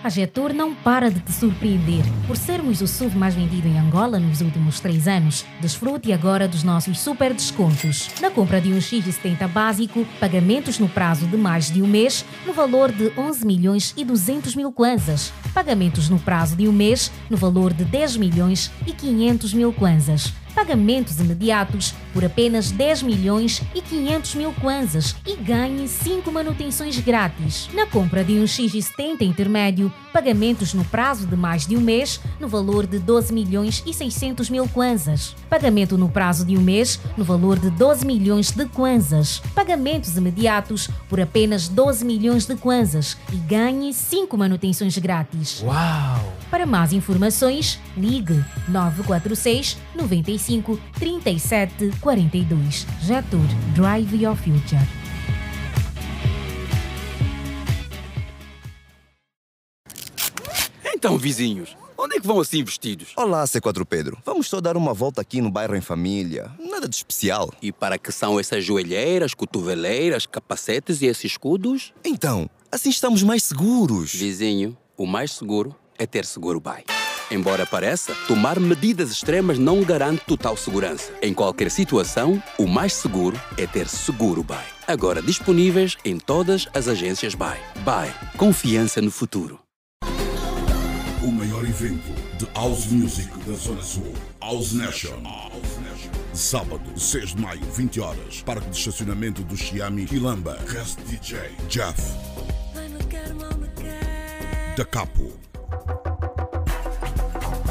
A 0.03 0.09
Getur 0.09 0.53
não 0.53 0.75
para 0.75 1.09
de 1.09 1.21
te 1.21 1.31
surpreender. 1.31 2.03
Por 2.27 2.35
sermos 2.35 2.81
o 2.81 2.87
SUV 2.87 3.17
mais 3.17 3.35
vendido 3.35 3.69
em 3.69 3.79
Angola 3.79 4.19
nos 4.19 4.41
últimos 4.41 4.81
três 4.81 5.07
anos, 5.07 5.45
desfrute 5.61 6.11
agora 6.11 6.45
dos 6.45 6.61
nossos 6.61 6.99
super 6.99 7.33
descontos. 7.33 8.09
Na 8.19 8.29
compra 8.29 8.59
de 8.59 8.73
um 8.73 8.79
X70 8.79 9.47
básico, 9.47 10.05
pagamentos 10.19 10.77
no 10.77 10.89
prazo 10.89 11.25
de 11.25 11.37
mais 11.37 11.71
de 11.71 11.81
um 11.81 11.87
mês, 11.87 12.25
no 12.45 12.51
valor 12.51 12.91
de 12.91 13.13
11 13.17 13.45
milhões 13.45 13.93
e 13.95 14.03
200 14.03 14.55
mil 14.57 14.73
kwanzas. 14.73 15.31
Pagamentos 15.53 16.09
no 16.09 16.19
prazo 16.19 16.57
de 16.57 16.67
um 16.67 16.73
mês, 16.73 17.09
no 17.29 17.37
valor 17.37 17.71
de 17.71 17.85
10 17.85 18.17
milhões 18.17 18.69
e 18.85 18.91
500 18.91 19.53
mil 19.53 19.71
kwanzas 19.71 20.33
pagamentos 20.53 21.19
imediatos 21.19 21.93
por 22.13 22.23
apenas 22.23 22.71
10 22.71 23.03
milhões 23.03 23.61
e 23.73 23.81
500 23.81 24.35
mil 24.35 24.53
kwanzas 24.53 25.15
e 25.25 25.35
ganhe 25.35 25.87
5 25.87 26.31
manutenções 26.31 26.99
grátis. 26.99 27.69
Na 27.73 27.85
compra 27.85 28.23
de 28.23 28.33
um 28.33 28.43
X70 28.43 29.21
intermédio, 29.21 29.91
pagamentos 30.11 30.73
no 30.73 30.85
prazo 30.85 31.25
de 31.25 31.35
mais 31.35 31.65
de 31.65 31.75
um 31.75 31.81
mês, 31.81 32.19
no 32.39 32.47
valor 32.47 32.85
de 32.85 32.99
12 32.99 33.33
milhões 33.33 33.83
e 33.85 33.93
600 33.93 34.49
mil 34.49 34.67
kwanzas. 34.67 35.35
Pagamento 35.49 35.97
no 35.97 36.07
prazo 36.07 36.45
de 36.45 36.55
um 36.55 36.61
mês, 36.61 36.99
no 37.17 37.23
valor 37.23 37.57
de 37.57 37.69
12 37.71 38.05
milhões 38.05 38.51
de 38.51 38.65
kwanzas. 38.65 39.41
Pagamentos 39.55 40.15
imediatos 40.15 40.89
por 41.09 41.19
apenas 41.19 41.67
12 41.67 42.05
milhões 42.05 42.45
de 42.45 42.55
kwanzas 42.55 43.17
e 43.31 43.35
ganhe 43.35 43.93
5 43.93 44.37
manutenções 44.37 44.97
grátis. 44.97 45.61
Uau! 45.63 46.33
Para 46.51 46.65
mais 46.65 46.93
informações, 46.93 47.79
ligue 47.97 48.43
946 48.67 49.77
95 49.95 50.42
37 50.99 51.91
42. 52.01 52.85
Jetur 53.01 53.39
Drive 53.73 54.13
Your 54.15 54.35
Future. 54.35 54.81
Então, 60.93 61.17
vizinhos, 61.17 61.75
onde 61.97 62.15
é 62.15 62.19
que 62.19 62.27
vão 62.27 62.39
assim 62.39 62.63
vestidos? 62.63 63.13
Olá, 63.17 63.43
C4 63.43 63.85
Pedro. 63.85 64.17
Vamos 64.25 64.47
só 64.47 64.61
dar 64.61 64.77
uma 64.77 64.93
volta 64.93 65.21
aqui 65.21 65.41
no 65.41 65.51
bairro 65.51 65.75
em 65.75 65.81
família. 65.81 66.51
Nada 66.59 66.87
de 66.87 66.95
especial. 66.95 67.53
E 67.61 67.71
para 67.71 67.97
que 67.97 68.11
são 68.11 68.39
essas 68.39 68.63
joelheiras, 68.63 69.33
cotoveleiras, 69.33 70.25
capacetes 70.25 71.01
e 71.01 71.05
esses 71.05 71.25
escudos? 71.25 71.93
Então, 72.05 72.49
assim 72.71 72.89
estamos 72.89 73.21
mais 73.23 73.43
seguros. 73.43 74.13
Vizinho, 74.13 74.77
o 74.97 75.05
mais 75.05 75.31
seguro 75.31 75.75
é 75.97 76.05
ter 76.05 76.25
seguro 76.25 76.59
bem. 76.59 76.83
Embora 77.33 77.65
pareça, 77.65 78.13
tomar 78.27 78.59
medidas 78.59 79.09
extremas 79.09 79.57
não 79.57 79.81
garante 79.81 80.21
total 80.27 80.55
segurança. 80.55 81.11
Em 81.19 81.33
qualquer 81.33 81.71
situação, 81.71 82.41
o 82.59 82.67
mais 82.67 82.93
seguro 82.93 83.41
é 83.57 83.65
ter 83.65 83.87
seguro 83.87 84.43
BAE. 84.43 84.63
Agora 84.85 85.19
disponíveis 85.19 85.97
em 86.05 86.19
todas 86.19 86.67
as 86.75 86.87
agências 86.87 87.33
BAE. 87.33 87.59
BAE. 87.83 88.13
Confiança 88.37 89.01
no 89.01 89.09
futuro. 89.09 89.59
O 91.23 91.31
maior 91.31 91.63
evento 91.63 92.13
de 92.37 92.45
House 92.53 92.85
Music 92.91 93.29
da 93.47 93.53
Zona 93.53 93.81
Sul. 93.81 94.13
House 94.39 94.73
Nation. 94.73 95.19
Sábado, 96.35 96.83
6 96.95 97.33
de 97.33 97.41
maio, 97.41 97.61
20 97.75 97.99
horas. 97.99 98.43
Parque 98.45 98.69
de 98.69 98.77
estacionamento 98.77 99.41
do 99.41 99.57
Xiami 99.57 100.05
Quilamba. 100.05 100.59
Guest 100.69 100.99
DJ 101.07 101.39
Jeff. 101.67 101.99
Da 104.77 104.85
Capo. 104.85 105.52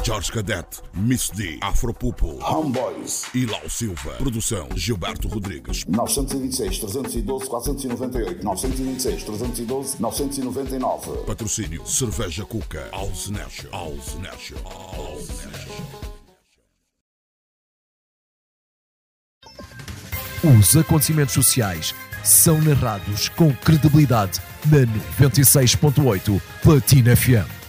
Jorge 0.05 0.33
Cadete, 0.33 0.81
Miss 0.93 1.29
D, 1.29 1.57
Afropupo, 1.61 2.37
Homeboys 2.43 3.23
e 3.33 3.45
Lau 3.45 3.69
Silva. 3.69 4.11
Produção 4.15 4.67
Gilberto 4.75 5.29
Rodrigues. 5.29 5.85
926 5.85 6.79
312 6.79 7.49
498 7.49 8.43
926 8.43 9.23
312 9.23 10.01
999 10.01 11.23
Patrocínio 11.25 11.87
Cerveja 11.87 12.43
Cuca. 12.43 12.89
Nation. 13.29 13.69
House 13.71 14.15
Nation. 14.17 14.57
Os 20.59 20.75
acontecimentos 20.75 21.33
sociais 21.33 21.95
são 22.25 22.61
narrados 22.61 23.29
com 23.29 23.53
credibilidade 23.53 24.41
na 24.65 24.85
96.8 25.29 26.41
Platina 26.61 27.15
FM. 27.15 27.62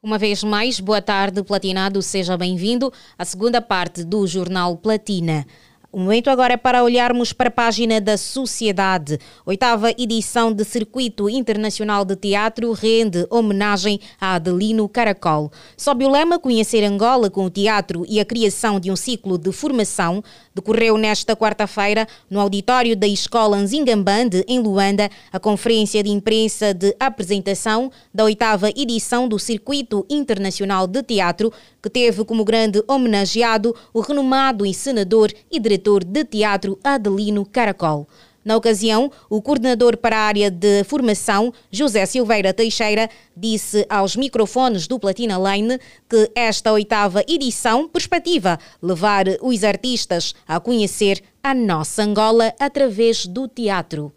Uma 0.00 0.16
vez 0.16 0.44
mais, 0.44 0.78
boa 0.78 1.02
tarde, 1.02 1.42
Platinado, 1.42 2.00
seja 2.02 2.36
bem-vindo 2.36 2.92
à 3.18 3.24
segunda 3.24 3.60
parte 3.60 4.04
do 4.04 4.24
Jornal 4.28 4.76
Platina. 4.76 5.44
O 5.90 5.98
momento 5.98 6.28
agora 6.28 6.52
é 6.52 6.56
para 6.56 6.84
olharmos 6.84 7.32
para 7.32 7.48
a 7.48 7.50
página 7.50 8.00
da 8.00 8.16
Sociedade. 8.16 9.18
Oitava 9.44 9.90
edição 9.90 10.52
de 10.52 10.62
Circuito 10.62 11.28
Internacional 11.28 12.04
de 12.04 12.14
Teatro 12.14 12.70
rende 12.72 13.26
homenagem 13.28 13.98
a 14.20 14.34
Adelino 14.34 14.88
Caracol. 14.88 15.50
Sob 15.76 16.04
o 16.04 16.10
lema 16.10 16.38
Conhecer 16.38 16.84
Angola 16.84 17.28
com 17.28 17.46
o 17.46 17.50
Teatro 17.50 18.04
e 18.06 18.20
a 18.20 18.24
criação 18.24 18.78
de 18.78 18.92
um 18.92 18.96
ciclo 18.96 19.36
de 19.36 19.50
formação, 19.50 20.22
decorreu 20.58 20.98
nesta 20.98 21.36
quarta-feira, 21.36 22.06
no 22.28 22.40
auditório 22.40 22.96
da 22.96 23.06
Escola 23.06 23.56
Nzingambande, 23.56 24.44
em 24.48 24.58
Luanda, 24.58 25.08
a 25.32 25.38
conferência 25.38 26.02
de 26.02 26.10
imprensa 26.10 26.74
de 26.74 26.94
apresentação 26.98 27.90
da 28.12 28.24
oitava 28.24 28.68
edição 28.70 29.28
do 29.28 29.38
Circuito 29.38 30.04
Internacional 30.10 30.88
de 30.88 31.00
Teatro, 31.02 31.52
que 31.80 31.88
teve 31.88 32.24
como 32.24 32.44
grande 32.44 32.82
homenageado 32.88 33.74
o 33.94 34.00
renomado 34.00 34.66
encenador 34.66 35.30
e 35.50 35.60
diretor 35.60 36.02
de 36.02 36.24
teatro 36.24 36.76
Adelino 36.82 37.46
Caracol. 37.46 38.08
Na 38.48 38.56
ocasião, 38.56 39.12
o 39.28 39.42
coordenador 39.42 39.98
para 39.98 40.16
a 40.16 40.20
área 40.20 40.50
de 40.50 40.82
formação, 40.84 41.52
José 41.70 42.06
Silveira 42.06 42.54
Teixeira, 42.54 43.10
disse 43.36 43.84
aos 43.90 44.16
microfones 44.16 44.86
do 44.86 44.98
Platina 44.98 45.36
Line 45.36 45.78
que 46.08 46.30
esta 46.34 46.72
oitava 46.72 47.22
edição 47.28 47.86
perspectiva 47.86 48.58
levar 48.80 49.26
os 49.42 49.62
artistas 49.62 50.34
a 50.46 50.58
conhecer 50.58 51.22
a 51.42 51.52
nossa 51.52 52.02
Angola 52.02 52.54
através 52.58 53.26
do 53.26 53.46
teatro. 53.46 54.10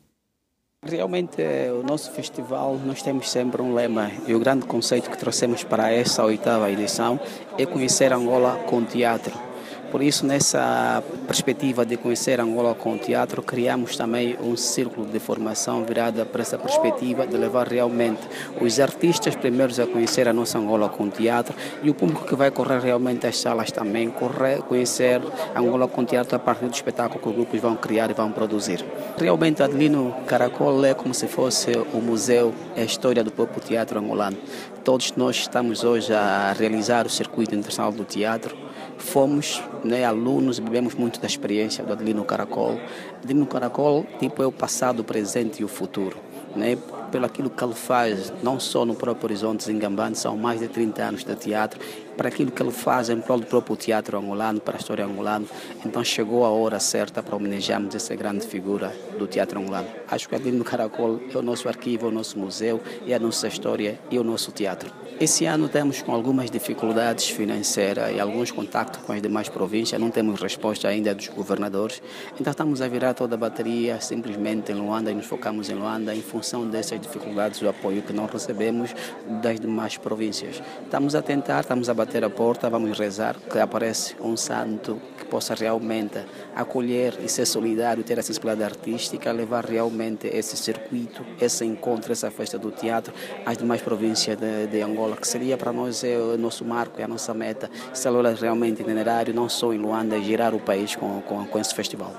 Realmente, 0.81 1.41
o 1.77 1.83
nosso 1.83 2.09
festival, 2.11 2.79
nós 2.85 3.01
temos 3.01 3.29
sempre 3.29 3.61
um 3.61 3.73
lema 3.73 4.09
e 4.25 4.33
o 4.33 4.39
grande 4.39 4.65
conceito 4.65 5.09
que 5.09 5.17
trouxemos 5.17 5.65
para 5.65 5.91
essa 5.91 6.23
oitava 6.23 6.71
edição 6.71 7.19
é 7.57 7.65
conhecer 7.65 8.13
Angola 8.13 8.55
com 8.65 8.81
teatro. 8.85 9.50
Por 9.91 10.01
isso, 10.01 10.25
nessa 10.25 11.03
perspectiva 11.27 11.85
de 11.85 11.97
conhecer 11.97 12.39
Angola 12.39 12.73
com 12.73 12.93
o 12.93 12.97
teatro, 12.97 13.43
criamos 13.43 13.97
também 13.97 14.37
um 14.41 14.55
círculo 14.55 15.05
de 15.05 15.19
formação 15.19 15.83
virada 15.83 16.25
para 16.25 16.41
essa 16.41 16.57
perspectiva 16.57 17.27
de 17.27 17.35
levar 17.35 17.67
realmente 17.67 18.21
os 18.61 18.79
artistas 18.79 19.35
primeiros 19.35 19.81
a 19.81 19.85
conhecer 19.85 20.29
a 20.29 20.33
nossa 20.33 20.57
Angola 20.57 20.87
com 20.87 21.03
o 21.03 21.09
teatro 21.09 21.53
e 21.83 21.89
o 21.89 21.93
público 21.93 22.25
que 22.25 22.35
vai 22.35 22.49
correr 22.49 22.79
realmente 22.79 23.27
às 23.27 23.37
salas 23.37 23.69
também, 23.69 24.09
correr, 24.09 24.61
conhecer 24.61 25.21
Angola 25.53 25.89
com 25.89 26.03
o 26.03 26.05
teatro 26.05 26.37
a 26.37 26.39
partir 26.39 26.67
do 26.67 26.73
espetáculo 26.73 27.19
que 27.19 27.27
os 27.27 27.35
grupos 27.35 27.59
vão 27.59 27.75
criar 27.75 28.09
e 28.09 28.13
vão 28.13 28.31
produzir. 28.31 28.85
Realmente, 29.17 29.61
Adelino 29.61 30.15
Caracol 30.25 30.85
é 30.85 30.93
como 30.93 31.13
se 31.13 31.27
fosse 31.27 31.71
o 31.93 31.97
museu, 31.97 32.53
a 32.77 32.81
história 32.81 33.25
do 33.25 33.31
próprio 33.31 33.61
teatro 33.61 33.99
angolano. 33.99 34.37
Todos 34.85 35.13
nós 35.17 35.35
estamos 35.35 35.83
hoje 35.83 36.13
a 36.13 36.55
realizar 36.57 37.05
o 37.05 37.09
circuito 37.09 37.53
internacional 37.53 37.91
do 37.91 38.05
teatro 38.05 38.60
fomos 39.01 39.61
né, 39.83 40.05
alunos 40.05 40.59
bebemos 40.59 40.95
muito 40.95 41.19
da 41.19 41.27
experiência 41.27 41.83
do 41.83 41.93
Adelino 41.93 42.23
Caracol. 42.23 42.79
Adelino 43.23 43.45
Caracol 43.45 44.05
tipo, 44.19 44.41
é 44.41 44.45
o 44.45 44.51
passado, 44.51 45.01
o 45.01 45.03
presente 45.03 45.61
e 45.61 45.65
o 45.65 45.67
futuro. 45.67 46.17
Né? 46.55 46.77
Pelo 47.11 47.25
aquilo 47.25 47.49
que 47.49 47.63
ele 47.63 47.73
faz, 47.73 48.31
não 48.41 48.59
só 48.59 48.85
no 48.85 48.95
próprio 48.95 49.25
Horizonte 49.25 49.63
Zingambante, 49.63 50.19
são 50.19 50.37
mais 50.37 50.59
de 50.59 50.67
30 50.67 51.03
anos 51.03 51.23
de 51.23 51.35
teatro, 51.35 51.79
para 52.21 52.29
aquilo 52.29 52.51
que 52.51 52.61
ele 52.61 52.69
faz 52.69 53.09
em 53.09 53.19
prol 53.19 53.39
do 53.39 53.47
próprio 53.47 53.75
teatro 53.75 54.15
angolano, 54.15 54.61
para 54.61 54.77
a 54.77 54.79
história 54.79 55.03
angolana. 55.03 55.43
Então 55.83 56.03
chegou 56.03 56.45
a 56.45 56.49
hora 56.51 56.79
certa 56.79 57.23
para 57.23 57.35
homenagearmos 57.35 57.95
essa 57.95 58.13
grande 58.15 58.45
figura 58.45 58.95
do 59.17 59.25
teatro 59.25 59.59
angolano. 59.59 59.87
Acho 60.07 60.29
que 60.29 60.35
Adelino 60.35 60.63
Caracol 60.63 61.19
é 61.33 61.35
o 61.35 61.41
nosso 61.41 61.67
arquivo, 61.67 62.05
é 62.05 62.09
o 62.09 62.11
nosso 62.11 62.37
museu, 62.37 62.79
é 63.07 63.15
a 63.15 63.19
nossa 63.19 63.47
história 63.47 63.99
e 64.11 64.19
o 64.19 64.23
nosso 64.23 64.51
teatro. 64.51 64.91
Esse 65.21 65.45
ano 65.45 65.69
temos 65.69 66.01
com 66.01 66.15
algumas 66.15 66.49
dificuldades 66.49 67.29
financeiras 67.29 68.11
e 68.11 68.19
alguns 68.19 68.49
contactos 68.49 69.03
com 69.03 69.13
as 69.13 69.21
demais 69.21 69.47
províncias, 69.47 70.01
não 70.01 70.09
temos 70.09 70.41
resposta 70.41 70.87
ainda 70.87 71.13
dos 71.13 71.27
governadores, 71.27 72.01
então 72.39 72.49
estamos 72.49 72.81
a 72.81 72.87
virar 72.87 73.13
toda 73.13 73.35
a 73.35 73.37
bateria 73.37 74.01
simplesmente 74.01 74.71
em 74.71 74.75
Luanda 74.75 75.11
e 75.11 75.13
nos 75.13 75.27
focamos 75.27 75.69
em 75.69 75.75
Luanda 75.75 76.15
em 76.15 76.23
função 76.23 76.67
dessas 76.67 76.99
dificuldades 76.99 77.59
do 77.59 77.69
apoio 77.69 78.01
que 78.01 78.11
não 78.11 78.25
recebemos 78.25 78.95
das 79.43 79.59
demais 79.59 79.95
províncias. 79.95 80.59
Estamos 80.83 81.13
a 81.13 81.21
tentar, 81.21 81.59
estamos 81.59 81.87
a 81.87 81.93
bater 81.93 82.10
a 82.17 82.29
porta, 82.29 82.69
vamos 82.69 82.97
rezar 82.99 83.35
que 83.39 83.57
apareça 83.57 84.15
um 84.21 84.35
santo 84.35 85.01
que 85.17 85.25
possa 85.25 85.55
realmente 85.55 86.19
acolher 86.55 87.17
e 87.23 87.29
ser 87.29 87.45
solidário, 87.45 88.03
ter 88.03 88.19
a 88.19 88.21
sensibilidade 88.21 88.63
artística, 88.63 89.31
levar 89.31 89.65
realmente 89.65 90.27
esse 90.27 90.57
circuito, 90.57 91.25
esse 91.39 91.65
encontro, 91.65 92.11
essa 92.11 92.29
festa 92.29 92.59
do 92.59 92.71
teatro 92.71 93.13
às 93.45 93.57
demais 93.57 93.81
províncias 93.81 94.37
de, 94.37 94.67
de 94.67 94.81
Angola 94.81 95.15
que 95.15 95.27
seria 95.27 95.57
para 95.57 95.71
nós 95.71 96.03
é 96.03 96.17
o 96.17 96.37
nosso 96.37 96.65
marco, 96.65 96.99
é 96.99 97.03
a 97.03 97.07
nossa 97.07 97.33
meta, 97.33 97.69
instalar 97.91 98.33
realmente 98.35 98.81
itinerário, 98.81 99.33
não 99.33 99.47
só 99.47 99.73
em 99.73 99.77
Luanda, 99.77 100.21
girar 100.21 100.53
o 100.53 100.59
país 100.59 100.95
com, 100.95 101.21
com, 101.21 101.45
com 101.45 101.59
esse 101.59 101.73
festival. 101.73 102.13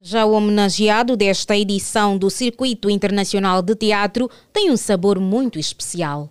Já 0.00 0.24
o 0.24 0.32
homenageado 0.32 1.16
desta 1.16 1.56
edição 1.56 2.18
do 2.18 2.30
Circuito 2.30 2.90
Internacional 2.90 3.62
de 3.62 3.74
Teatro 3.74 4.30
tem 4.52 4.70
um 4.70 4.76
sabor 4.76 5.18
muito 5.18 5.58
especial. 5.58 6.30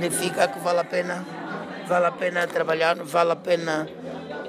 Significa 0.00 0.48
que 0.48 0.58
vale 0.60 0.80
a 0.80 0.84
pena, 0.84 1.26
vale 1.86 2.06
a 2.06 2.10
pena 2.10 2.46
trabalhar, 2.46 2.96
vale 3.04 3.32
a 3.32 3.36
pena 3.36 3.86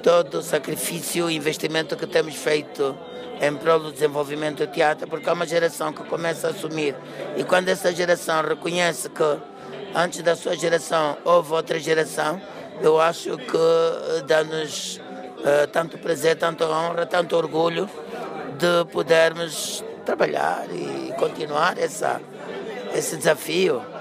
todo 0.02 0.38
o 0.38 0.42
sacrifício 0.42 1.28
e 1.30 1.36
investimento 1.36 1.94
que 1.94 2.06
temos 2.06 2.36
feito 2.36 2.96
em 3.38 3.54
prol 3.56 3.78
do 3.78 3.92
desenvolvimento 3.92 4.64
do 4.64 4.72
teatro, 4.72 5.06
porque 5.06 5.28
há 5.28 5.34
uma 5.34 5.46
geração 5.46 5.92
que 5.92 6.04
começa 6.04 6.46
a 6.46 6.50
assumir. 6.52 6.96
E 7.36 7.44
quando 7.44 7.68
essa 7.68 7.92
geração 7.92 8.42
reconhece 8.42 9.10
que 9.10 9.38
antes 9.94 10.22
da 10.22 10.34
sua 10.34 10.56
geração 10.56 11.18
houve 11.22 11.52
outra 11.52 11.78
geração, 11.78 12.40
eu 12.80 12.98
acho 12.98 13.36
que 13.36 14.22
dá-nos 14.26 14.96
uh, 14.96 15.66
tanto 15.70 15.98
prazer, 15.98 16.38
tanta 16.38 16.66
honra, 16.66 17.04
tanto 17.04 17.36
orgulho 17.36 17.90
de 18.56 18.90
podermos 18.90 19.84
trabalhar 20.06 20.64
e 20.70 21.12
continuar 21.18 21.76
essa, 21.76 22.22
esse 22.94 23.18
desafio. 23.18 23.91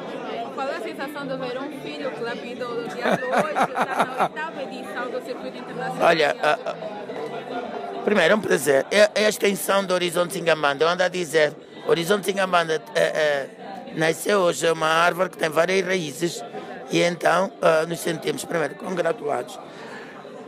Qual 0.62 0.70
é 0.70 0.78
a 0.78 0.82
sensação 0.82 1.26
de 1.26 1.36
ver 1.38 1.58
um 1.58 1.82
filho 1.82 2.12
que 2.12 2.22
lapidou 2.22 2.84
do 2.84 2.88
teatro 2.88 3.26
hoje, 3.26 3.72
está 3.72 4.06
na 4.06 4.24
oitava 4.26 4.62
edição 4.62 5.10
do 5.10 5.26
Circuito 5.26 5.58
Internacional? 5.58 6.08
Olha, 6.08 6.36
uh, 6.38 8.04
primeiro 8.04 8.34
é 8.34 8.38
um 8.38 8.40
prazer. 8.40 8.86
É, 8.92 9.10
é, 9.16 9.26
a 9.26 9.30
extensão 9.30 9.84
do 9.84 9.92
Horizonte 9.96 10.34
Singambanda. 10.34 10.84
Eu 10.84 10.88
ando 10.88 11.02
a 11.02 11.08
dizer, 11.08 11.52
Horizonte 11.88 12.28
Singambanda 12.28 12.80
é, 12.94 13.02
é, 13.02 13.50
nasceu 13.96 14.42
hoje, 14.42 14.68
é 14.68 14.72
uma 14.72 14.86
árvore 14.86 15.32
que 15.32 15.38
tem 15.40 15.50
várias 15.50 15.84
raízes 15.84 16.44
e 16.92 17.02
então 17.02 17.52
uh, 17.58 17.88
nos 17.88 18.00
sentimos, 18.00 18.46
primeiro, 18.46 18.76
congratulados 18.76 19.58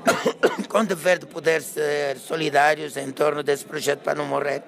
com 0.69 0.77
o 0.77 0.85
dever 0.85 1.17
de 1.17 1.25
poder 1.25 1.63
ser 1.63 2.17
solidários 2.17 2.97
em 2.97 3.11
torno 3.11 3.41
desse 3.41 3.65
projeto 3.65 4.01
para 4.01 4.13
não 4.13 4.27
morrer. 4.27 4.61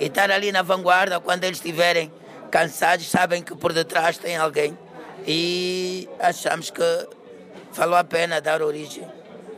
E 0.00 0.06
estar 0.06 0.28
ali 0.28 0.50
na 0.50 0.62
vanguarda 0.62 1.20
quando 1.20 1.44
eles 1.44 1.58
estiverem 1.58 2.10
cansados, 2.50 3.08
sabem 3.08 3.42
que 3.42 3.54
por 3.54 3.72
detrás 3.72 4.18
tem 4.18 4.36
alguém. 4.36 4.76
E 5.26 6.08
achamos 6.18 6.70
que 6.70 7.08
valeu 7.72 7.96
a 7.96 8.04
pena 8.04 8.40
dar 8.40 8.62
origem 8.62 9.06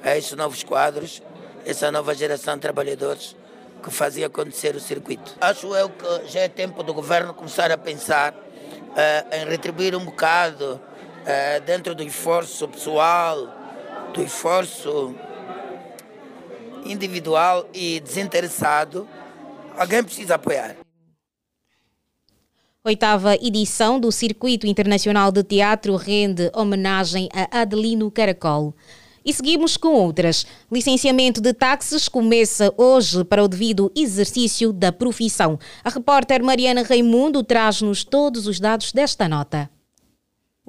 a 0.03 0.17
esses 0.17 0.33
novos 0.33 0.63
quadros, 0.63 1.23
essa 1.65 1.91
nova 1.93 2.15
geração 2.15 2.55
de 2.55 2.61
trabalhadores 2.61 3.37
que 3.83 3.91
fazia 3.91 4.27
acontecer 4.27 4.75
o 4.75 4.81
circuito. 4.81 5.35
Acho 5.41 5.75
eu 5.75 5.89
que 5.89 6.27
já 6.27 6.41
é 6.41 6.49
tempo 6.49 6.83
do 6.83 6.93
governo 6.93 7.33
começar 7.33 7.71
a 7.71 7.79
pensar 7.79 8.33
uh, 8.33 9.35
em 9.35 9.49
retribuir 9.49 9.95
um 9.95 10.05
bocado 10.05 10.75
uh, 10.75 11.61
dentro 11.65 11.95
do 11.95 12.03
esforço 12.03 12.69
pessoal, 12.69 13.49
do 14.13 14.23
esforço 14.23 15.15
individual 16.85 17.69
e 17.73 18.01
desinteressado, 18.01 19.09
alguém 19.77 20.03
precisa 20.03 20.35
apoiar. 20.35 20.77
Oitava 22.83 23.35
edição 23.35 24.01
do 24.01 24.11
Circuito 24.11 24.67
Internacional 24.67 25.31
de 25.31 25.43
Teatro 25.43 25.97
rende 25.97 26.51
homenagem 26.55 27.29
a 27.31 27.61
Adelino 27.61 28.11
Caracol. 28.11 28.75
E 29.23 29.35
seguimos 29.35 29.77
com 29.77 29.89
outras. 29.89 30.47
Licenciamento 30.73 31.43
de 31.43 31.53
táxis 31.53 32.09
começa 32.09 32.73
hoje 32.79 33.23
para 33.23 33.45
o 33.45 33.49
devido 33.49 33.93
exercício 33.95 34.73
da 34.73 34.91
profissão. 34.91 35.59
A 35.85 35.91
repórter 35.91 36.43
Mariana 36.43 36.83
Raimundo 36.83 37.43
traz-nos 37.45 38.03
todos 38.03 38.47
os 38.47 38.59
dados 38.59 38.93
desta 38.93 39.29
nota. 39.29 39.69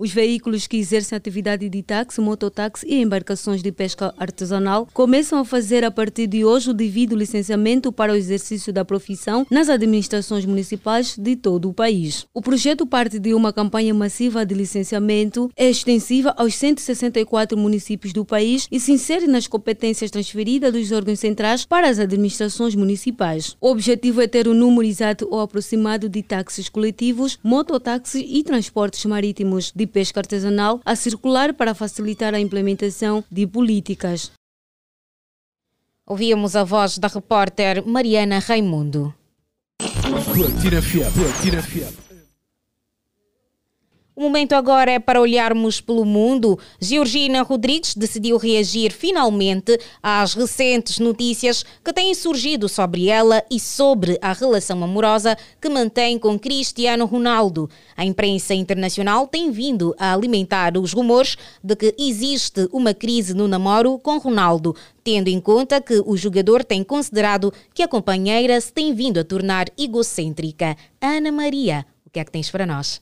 Os 0.02 0.12
veículos 0.12 0.66
que 0.66 0.78
exercem 0.78 1.16
atividade 1.16 1.70
de 1.70 1.84
táxi, 1.84 2.20
mototáxi 2.20 2.88
e 2.90 3.00
embarcações 3.00 3.62
de 3.62 3.72
pesca 3.72 4.12
artesanal 4.18 4.88
começam 4.92 5.38
a 5.38 5.46
fazer 5.46 5.86
a 5.86 5.92
partir 5.92 6.26
de 6.26 6.44
hoje 6.44 6.72
o 6.72 6.74
devido 6.74 7.16
licenciamento 7.16 7.92
para 7.92 8.12
o 8.12 8.16
exercício 8.16 8.74
da 8.74 8.84
profissão 8.84 9.46
nas 9.52 9.70
administrações 9.70 10.44
municipais 10.44 11.16
de 11.16 11.36
todo 11.36 11.70
o 11.70 11.74
país. 11.74 12.26
O 12.34 12.42
projeto 12.42 12.84
parte 12.84 13.20
de 13.20 13.36
uma 13.36 13.54
campanha 13.54 13.94
massiva 13.94 14.44
de 14.44 14.56
licenciamento, 14.56 15.52
é 15.56 15.70
extensiva 15.70 16.34
aos 16.36 16.56
164 16.56 17.56
municípios 17.56 18.12
do 18.12 18.26
país 18.26 18.68
e 18.72 18.80
se 18.80 18.94
insere 18.94 19.28
nas 19.28 19.46
competências 19.46 20.10
transferidas 20.10 20.74
dos 20.74 20.92
órgãos 20.92 21.20
centrais 21.20 21.64
para 21.64 21.88
as 21.88 22.00
administrações 22.00 22.74
municipais. 22.74 23.56
O 23.62 23.70
objetivo 23.70 24.20
é 24.20 24.26
ter 24.26 24.48
o 24.48 24.56
número 24.56 24.88
exato 24.88 25.28
ou 25.30 25.42
aproximado 25.42 26.10
de 26.10 26.24
táxis 26.24 26.70
coletivos, 26.70 27.38
mototáxis 27.44 28.26
e 28.28 28.42
transportes 28.42 29.06
marítimos 29.06 29.72
de 29.76 29.91
pesca 29.92 30.20
artesanal 30.20 30.80
a 30.86 30.96
circular 30.96 31.54
para 31.54 31.76
facilitar 31.76 32.34
a 32.34 32.40
implementação 32.40 33.24
de 33.30 33.46
políticas. 33.46 34.32
Ouvíamos 36.08 36.56
a 36.56 36.64
voz 36.64 36.98
da 36.98 37.08
repórter 37.08 37.86
Mariana 37.86 38.40
Raimundo. 38.40 39.14
Platina 40.34 40.82
Platina 41.12 41.62
o 44.14 44.24
momento 44.24 44.52
agora 44.54 44.92
é 44.92 45.00
para 45.00 45.22
olharmos 45.22 45.80
pelo 45.80 46.04
mundo. 46.04 46.60
Georgina 46.82 47.44
Rodrigues 47.44 47.96
decidiu 47.96 48.36
reagir 48.36 48.92
finalmente 48.92 49.80
às 50.04 50.34
recentes 50.34 51.00
notícias 51.00 51.64
que 51.84 51.94
têm 51.94 52.14
surgido 52.14 52.68
sobre 52.68 53.08
ela 53.08 53.42
e 53.50 53.58
sobre 53.58 54.20
a 54.22 54.34
relação 54.34 54.84
amorosa 54.84 55.38
que 55.62 55.70
mantém 55.70 56.20
com 56.20 56.38
Cristiano 56.38 57.06
Ronaldo. 57.06 57.70
A 57.96 58.04
imprensa 58.04 58.54
internacional 58.54 59.28
tem 59.28 59.50
vindo 59.50 59.96
a 59.98 60.14
alimentar 60.14 60.78
os 60.78 60.92
rumores 60.92 61.38
de 61.64 61.74
que 61.78 61.96
existe 61.98 62.68
uma 62.74 62.94
crise 62.94 63.34
no 63.34 63.48
namoro 63.48 63.98
com 63.98 64.18
Ronaldo, 64.18 64.76
tendo 65.06 65.30
em 65.30 65.40
conta 65.40 65.80
que 65.80 66.04
o 66.06 66.18
jogador 66.18 66.66
tem 66.66 66.84
considerado 66.84 67.54
que 67.74 67.82
a 67.82 67.88
companheira 67.88 68.60
se 68.60 68.74
tem 68.74 68.94
vindo 68.94 69.22
a 69.22 69.24
tornar 69.24 69.68
egocêntrica. 69.78 70.76
Ana 71.00 71.32
Maria, 71.32 71.86
o 72.06 72.10
que 72.10 72.20
é 72.20 72.26
que 72.26 72.32
tens 72.32 72.52
para 72.52 72.66
nós? 72.66 73.02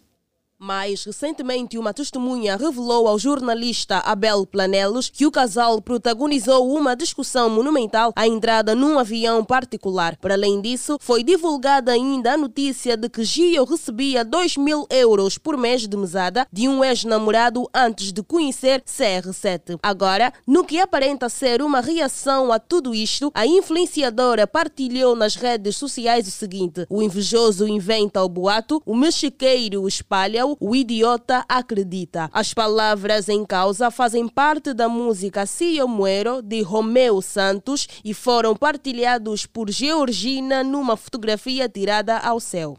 Mais 0.62 1.06
recentemente, 1.06 1.78
uma 1.78 1.94
testemunha 1.94 2.58
revelou 2.58 3.08
ao 3.08 3.18
jornalista 3.18 4.00
Abel 4.00 4.46
Planelos 4.46 5.10
que 5.10 5.26
o 5.26 5.32
casal 5.32 5.82
protagonizou 5.82 6.76
uma 6.76 6.98
discussão 6.98 7.50
monumental 7.50 8.12
à 8.14 8.28
entrada 8.28 8.76
num 8.76 9.00
avião 9.00 9.42
particular. 9.46 10.18
Para 10.18 10.34
além 10.34 10.60
disso, 10.60 10.98
foi 11.00 11.24
divulgada 11.24 11.94
ainda 11.94 12.34
a 12.34 12.38
notícia 12.38 12.98
de 12.98 13.08
que 13.08 13.24
Gio 13.24 13.64
recebia 13.64 14.26
2 14.26 14.58
mil 14.58 14.86
euros 14.90 15.38
por 15.38 15.56
mês 15.56 15.88
de 15.88 15.96
mesada 15.96 16.46
de 16.52 16.68
um 16.68 16.84
ex-namorado 16.84 17.66
antes 17.74 18.12
de 18.12 18.22
conhecer 18.22 18.82
CR7. 18.82 19.80
Agora, 19.82 20.34
no 20.46 20.66
que 20.66 20.78
aparenta 20.78 21.30
ser 21.30 21.62
uma 21.62 21.80
reação 21.80 22.52
a 22.52 22.60
tudo 22.60 22.94
isto, 22.94 23.32
a 23.34 23.48
influenciadora 23.48 24.46
partilhou 24.46 25.16
nas 25.16 25.36
redes 25.36 25.78
sociais 25.78 26.28
o 26.28 26.32
seguinte: 26.32 26.86
o 26.90 27.02
invejoso 27.02 27.66
inventa 27.66 28.22
o 28.22 28.28
boato, 28.28 28.84
o 28.86 28.94
mexiqueiro 28.94 29.88
espalha 29.88 30.49
o 30.60 30.76
idiota 30.76 31.46
acredita. 31.48 32.30
As 32.34 32.54
palavras 32.54 33.30
em 33.30 33.46
causa 33.46 33.92
fazem 33.92 34.28
parte 34.28 34.74
da 34.74 34.88
música 34.90 35.46
Si 35.46 35.78
Eu 35.78 35.88
Muero 35.88 36.42
de 36.42 36.62
Romeu 36.62 37.22
Santos 37.22 37.88
e 38.04 38.14
foram 38.14 38.56
partilhados 38.56 39.46
por 39.46 39.70
Georgina 39.70 40.64
numa 40.64 40.96
fotografia 40.96 41.68
tirada 41.68 42.18
ao 42.18 42.40
céu. 42.40 42.78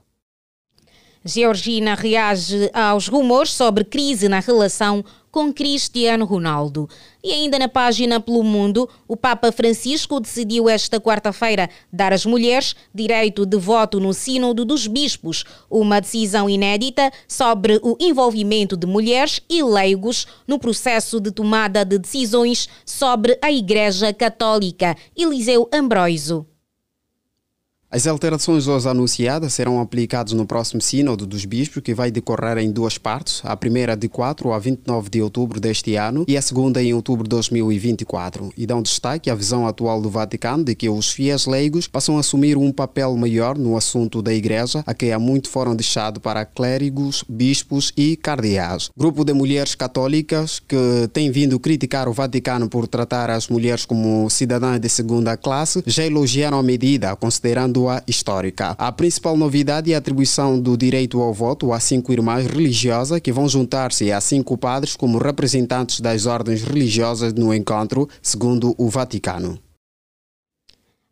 Georgina 1.25 1.95
reage 1.95 2.71
aos 2.73 3.07
rumores 3.07 3.53
sobre 3.53 3.85
crise 3.85 4.29
na 4.29 4.41
relação 4.41 5.05
com 5.31 5.53
Cristiano 5.53 6.25
Ronaldo. 6.25 6.89
E 7.23 7.31
ainda 7.31 7.59
na 7.59 7.69
página 7.69 8.19
Pelo 8.19 8.43
Mundo, 8.43 8.89
o 9.07 9.17
Papa 9.17 9.53
Francisco 9.53 10.19
decidiu 10.19 10.69
esta 10.69 11.01
quarta-feira 11.01 11.69
dar 11.93 12.13
às 12.13 12.25
mulheres 12.25 12.75
direito 12.95 13.47
de 13.47 13.57
voto 13.57 14.01
no 14.01 14.13
Sínodo 14.13 14.65
dos 14.65 14.87
Bispos, 14.87 15.45
uma 15.71 16.01
decisão 16.01 16.49
inédita 16.49 17.13
sobre 17.29 17.79
o 17.83 17.97
envolvimento 18.01 18.77
de 18.77 18.87
mulheres 18.87 19.41
e 19.49 19.63
leigos 19.63 20.27
no 20.49 20.59
processo 20.59 21.21
de 21.21 21.31
tomada 21.31 21.85
de 21.85 21.99
decisões 21.99 22.69
sobre 22.85 23.39
a 23.43 23.53
Igreja 23.53 24.13
Católica. 24.13 24.97
Eliseu 25.17 25.69
Ambroiso. 25.73 26.47
As 27.92 28.07
alterações 28.07 28.68
hoje 28.68 28.88
anunciadas 28.88 29.53
serão 29.53 29.81
aplicadas 29.81 30.33
no 30.33 30.46
próximo 30.46 30.81
Sínodo 30.81 31.26
dos 31.26 31.44
Bispos, 31.44 31.83
que 31.83 31.92
vai 31.92 32.09
decorrer 32.09 32.59
em 32.59 32.70
duas 32.70 32.96
partes, 32.96 33.40
a 33.42 33.57
primeira 33.57 33.96
de 33.96 34.09
4 34.09 34.53
a 34.53 34.61
29 34.61 35.11
de 35.11 35.20
outubro 35.20 35.59
deste 35.59 35.96
ano 35.96 36.24
e 36.29 36.37
a 36.37 36.42
segunda 36.42 36.81
em 36.81 36.94
outubro 36.94 37.24
de 37.24 37.31
2024, 37.31 38.53
e 38.57 38.64
dão 38.64 38.81
destaque 38.81 39.29
à 39.29 39.35
visão 39.35 39.66
atual 39.66 40.00
do 40.00 40.09
Vaticano 40.09 40.62
de 40.62 40.76
que 40.76 40.88
os 40.88 41.11
fiéis 41.11 41.46
leigos 41.46 41.88
passam 41.88 42.16
a 42.16 42.20
assumir 42.20 42.57
um 42.57 42.70
papel 42.70 43.16
maior 43.16 43.59
no 43.59 43.76
assunto 43.76 44.22
da 44.22 44.33
Igreja, 44.33 44.85
a 44.87 44.94
que 44.94 45.11
há 45.11 45.18
muito 45.18 45.48
foram 45.48 45.74
deixados 45.74 46.22
para 46.22 46.44
clérigos, 46.44 47.24
bispos 47.29 47.92
e 47.96 48.16
cardeais. 48.16 48.88
Grupo 48.96 49.24
de 49.24 49.33
mulheres 49.33 49.74
católicas 49.74 50.61
que 50.61 51.09
tem 51.12 51.29
vindo 51.33 51.59
criticar 51.59 52.09
o 52.09 52.12
Vaticano 52.12 52.68
por 52.68 52.87
tratar 52.87 53.31
as 53.31 53.48
mulheres 53.48 53.85
como 53.85 54.31
cidadãs 54.31 54.79
de 54.79 54.88
segunda 54.88 55.37
classe 55.37 55.83
já 55.85 56.07
elogiaram 56.07 56.61
a 56.61 56.62
medida, 56.62 57.16
considerando 57.16 57.80
histórica. 58.07 58.75
A 58.79 58.90
principal 58.93 59.37
novidade 59.37 59.93
é 59.93 59.95
a 59.95 59.99
atribuição 59.99 60.61
do 60.61 60.77
direito 60.77 61.21
ao 61.21 61.33
voto 61.33 61.73
a 61.73 61.81
cinco 61.81 62.12
irmãs 62.12 62.47
religiosas 62.47 63.21
que 63.21 63.33
vão 63.33 63.49
juntar-se 63.49 64.11
a 64.11 64.21
cinco 64.21 64.57
padres 64.57 64.97
como 64.97 65.19
representantes 65.19 66.01
das 66.01 66.27
ordens 66.27 66.62
religiosas 66.62 67.33
no 67.33 67.55
encontro, 67.55 68.09
segundo 68.23 68.75
o 68.77 68.88
Vaticano. 68.88 69.59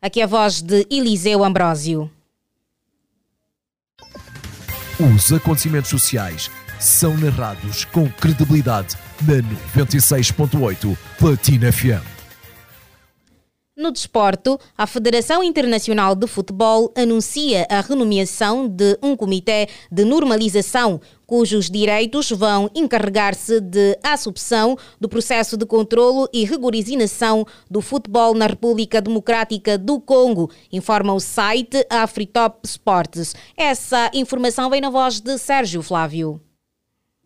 Aqui 0.01 0.21
a 0.21 0.27
voz 0.27 0.61
de 0.61 0.87
Eliseu 0.89 1.43
Ambrósio. 1.43 2.09
Os 4.99 5.31
acontecimentos 5.31 5.89
sociais 5.89 6.49
são 6.79 7.17
narrados 7.17 7.85
com 7.85 8.09
credibilidade 8.09 8.97
na 9.21 9.41
96.8 9.83 10.97
Platina 11.17 11.71
FM. 11.71 12.18
No 13.79 13.91
desporto, 13.91 14.59
a 14.77 14.85
Federação 14.85 15.41
Internacional 15.41 16.13
de 16.13 16.27
Futebol 16.27 16.91
anuncia 16.97 17.65
a 17.69 17.79
renomeação 17.79 18.67
de 18.67 18.99
um 19.01 19.15
comitê 19.15 19.69
de 19.89 20.03
normalização, 20.03 20.99
cujos 21.25 21.69
direitos 21.69 22.29
vão 22.29 22.69
encarregar-se 22.75 23.61
de 23.61 23.97
assumpção 24.03 24.77
do 24.99 25.07
processo 25.07 25.55
de 25.55 25.65
controlo 25.65 26.27
e 26.33 26.43
rigorização 26.43 27.47
do 27.71 27.79
futebol 27.79 28.33
na 28.33 28.47
República 28.47 28.99
Democrática 28.99 29.77
do 29.77 29.97
Congo, 29.97 30.51
informa 30.73 31.13
o 31.13 31.19
site 31.21 31.87
Afritop 31.89 32.59
Sports. 32.65 33.33
Essa 33.55 34.11
informação 34.13 34.69
vem 34.69 34.81
na 34.81 34.89
voz 34.89 35.21
de 35.21 35.37
Sérgio 35.37 35.81
Flávio. 35.81 36.41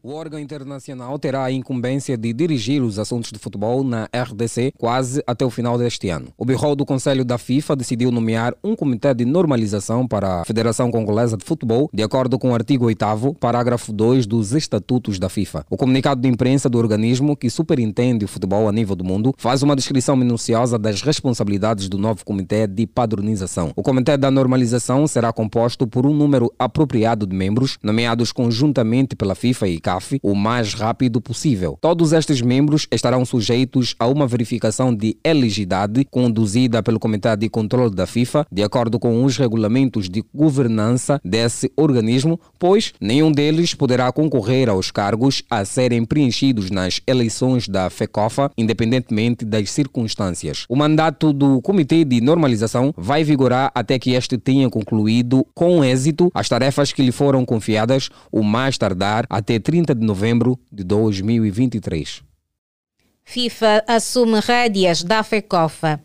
O 0.05 0.15
órgão 0.15 0.37
internacional 0.37 1.17
terá 1.17 1.45
a 1.45 1.51
incumbência 1.53 2.17
de 2.17 2.33
dirigir 2.33 2.83
os 2.83 2.99
assuntos 2.99 3.31
de 3.31 3.39
futebol 3.39 3.85
na 3.85 4.09
RDC 4.13 4.73
quase 4.77 5.23
até 5.25 5.45
o 5.45 5.49
final 5.49 5.77
deste 5.77 6.09
ano. 6.09 6.27
O 6.37 6.43
Bureau 6.43 6.75
do 6.75 6.85
Conselho 6.85 7.23
da 7.23 7.37
FIFA 7.37 7.77
decidiu 7.77 8.11
nomear 8.11 8.53
um 8.61 8.75
comitê 8.75 9.13
de 9.13 9.23
normalização 9.23 10.05
para 10.05 10.41
a 10.41 10.43
Federação 10.43 10.91
Congolesa 10.91 11.37
de 11.37 11.45
Futebol, 11.45 11.89
de 11.93 12.03
acordo 12.03 12.37
com 12.37 12.51
o 12.51 12.53
artigo 12.53 12.87
8 12.87 13.33
parágrafo 13.39 13.93
2 13.93 14.25
dos 14.25 14.51
Estatutos 14.51 15.17
da 15.17 15.29
FIFA. 15.29 15.65
O 15.69 15.77
comunicado 15.77 16.19
de 16.19 16.27
imprensa 16.27 16.69
do 16.69 16.77
organismo, 16.77 17.37
que 17.37 17.49
superintende 17.49 18.25
o 18.25 18.27
futebol 18.27 18.67
a 18.67 18.73
nível 18.73 18.97
do 18.97 19.05
mundo, 19.05 19.33
faz 19.37 19.63
uma 19.63 19.73
descrição 19.73 20.17
minuciosa 20.17 20.77
das 20.77 21.01
responsabilidades 21.01 21.87
do 21.87 21.97
novo 21.97 22.25
comitê 22.25 22.67
de 22.67 22.85
padronização. 22.85 23.71
O 23.73 23.81
comitê 23.81 24.17
da 24.17 24.29
normalização 24.29 25.07
será 25.07 25.31
composto 25.31 25.87
por 25.87 26.05
um 26.05 26.13
número 26.13 26.53
apropriado 26.59 27.25
de 27.25 27.33
membros, 27.33 27.77
nomeados 27.81 28.33
conjuntamente 28.33 29.15
pela 29.15 29.33
FIFA 29.33 29.67
e 29.69 29.79
CAF 29.79 29.92
CAF 29.93 30.19
o 30.23 30.35
mais 30.35 30.73
rápido 30.73 31.21
possível. 31.21 31.77
Todos 31.79 32.13
estes 32.13 32.41
membros 32.41 32.87
estarão 32.91 33.25
sujeitos 33.25 33.95
a 33.99 34.07
uma 34.07 34.27
verificação 34.27 34.93
de 34.93 35.17
elegibilidade 35.23 36.05
conduzida 36.05 36.81
pelo 36.81 36.99
Comitê 36.99 37.35
de 37.37 37.49
Controle 37.49 37.93
da 37.93 38.07
FIFA, 38.07 38.45
de 38.51 38.63
acordo 38.63 38.99
com 38.99 39.23
os 39.23 39.37
regulamentos 39.37 40.09
de 40.09 40.23
governança 40.33 41.19
desse 41.23 41.71
organismo, 41.75 42.39
pois 42.57 42.93
nenhum 42.99 43.31
deles 43.31 43.73
poderá 43.73 44.11
concorrer 44.11 44.69
aos 44.69 44.91
cargos 44.91 45.43
a 45.49 45.63
serem 45.63 46.05
preenchidos 46.05 46.71
nas 46.71 47.01
eleições 47.05 47.67
da 47.67 47.89
FECOFA, 47.89 48.51
independentemente 48.57 49.45
das 49.45 49.71
circunstâncias. 49.71 50.65
O 50.67 50.75
mandato 50.75 51.31
do 51.31 51.61
Comitê 51.61 52.03
de 52.03 52.19
Normalização 52.21 52.93
vai 52.97 53.23
vigorar 53.23 53.71
até 53.75 53.99
que 53.99 54.11
este 54.11 54.37
tenha 54.37 54.69
concluído 54.69 55.45
com 55.53 55.83
êxito 55.83 56.31
as 56.33 56.49
tarefas 56.49 56.91
que 56.91 57.03
lhe 57.03 57.11
foram 57.11 57.45
confiadas, 57.45 58.09
o 58.31 58.43
mais 58.43 58.77
tardar 58.77 59.25
até 59.29 59.59
30 59.59 59.82
30 59.83 59.95
de 59.95 60.05
novembro 60.05 60.57
de 60.71 60.83
2023. 60.83 62.23
FIFA 63.25 63.83
assume 63.87 64.39
rédeas 64.39 65.03
da 65.03 65.21
FECOFA. 65.23 66.01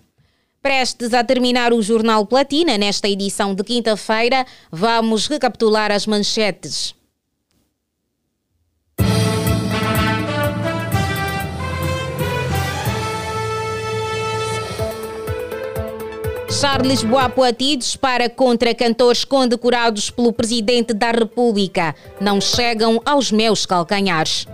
Prestes 0.60 1.14
a 1.14 1.22
terminar 1.22 1.72
o 1.72 1.80
Jornal 1.80 2.26
Platina, 2.26 2.76
nesta 2.76 3.08
edição 3.08 3.54
de 3.54 3.62
quinta-feira, 3.62 4.44
vamos 4.70 5.28
recapitular 5.28 5.92
as 5.92 6.06
manchetes. 6.06 6.94
Charles 16.50 17.02
Boapoati 17.02 17.76
dispara 17.76 18.28
contra 18.28 18.74
cantores 18.74 19.22
condecorados 19.24 20.08
pelo 20.10 20.32
Presidente 20.32 20.94
da 20.94 21.10
República. 21.10 21.94
Não 22.20 22.40
chegam 22.40 23.00
aos 23.04 23.30
meus 23.30 23.66
calcanhares. 23.66 24.46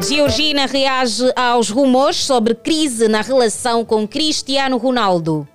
Georgina 0.00 0.66
reage 0.66 1.32
aos 1.36 1.70
rumores 1.70 2.16
sobre 2.16 2.54
crise 2.54 3.08
na 3.08 3.20
relação 3.22 3.84
com 3.84 4.06
Cristiano 4.06 4.76
Ronaldo. 4.76 5.48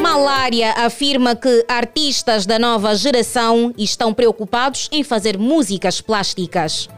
Malária 0.00 0.72
afirma 0.72 1.34
que 1.34 1.64
artistas 1.68 2.46
da 2.46 2.58
nova 2.58 2.94
geração 2.94 3.74
estão 3.76 4.14
preocupados 4.14 4.88
em 4.92 5.02
fazer 5.02 5.36
músicas 5.36 6.00
plásticas. 6.00 6.88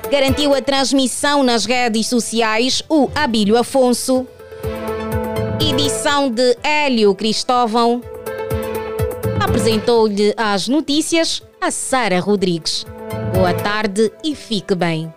garantiu 0.10 0.54
a 0.56 0.62
transmissão 0.62 1.44
nas 1.44 1.66
redes 1.66 2.08
sociais 2.08 2.84
o 2.90 3.10
Abílio 3.14 3.58
Afonso, 3.58 4.26
edição 5.60 6.30
de 6.30 6.58
Hélio 6.64 7.14
Cristóvão, 7.14 8.02
apresentou-lhe 9.39 10.34
as 10.38 10.67
notícias 10.67 11.41
a 11.62 11.71
Sara 11.71 12.19
Rodrigues. 12.19 12.86
Boa 13.34 13.54
tarde 13.54 14.12
e 14.23 14.36
fique 14.36 14.75
bem. 14.75 15.12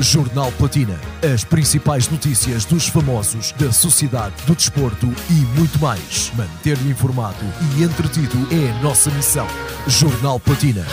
Jornal 0.00 0.52
Platina. 0.52 0.98
As 1.34 1.42
principais 1.42 2.08
notícias 2.08 2.64
dos 2.64 2.86
famosos, 2.86 3.52
da 3.52 3.72
sociedade, 3.72 4.34
do 4.46 4.54
desporto 4.54 5.06
e 5.28 5.58
muito 5.58 5.78
mais. 5.80 6.32
Manter-lhe 6.36 6.90
informado 6.90 7.44
e 7.76 7.82
entretido 7.82 8.36
é 8.52 8.70
a 8.70 8.82
nossa 8.82 9.10
missão. 9.10 9.46
Jornal 9.88 10.38
Platina. 10.38 10.86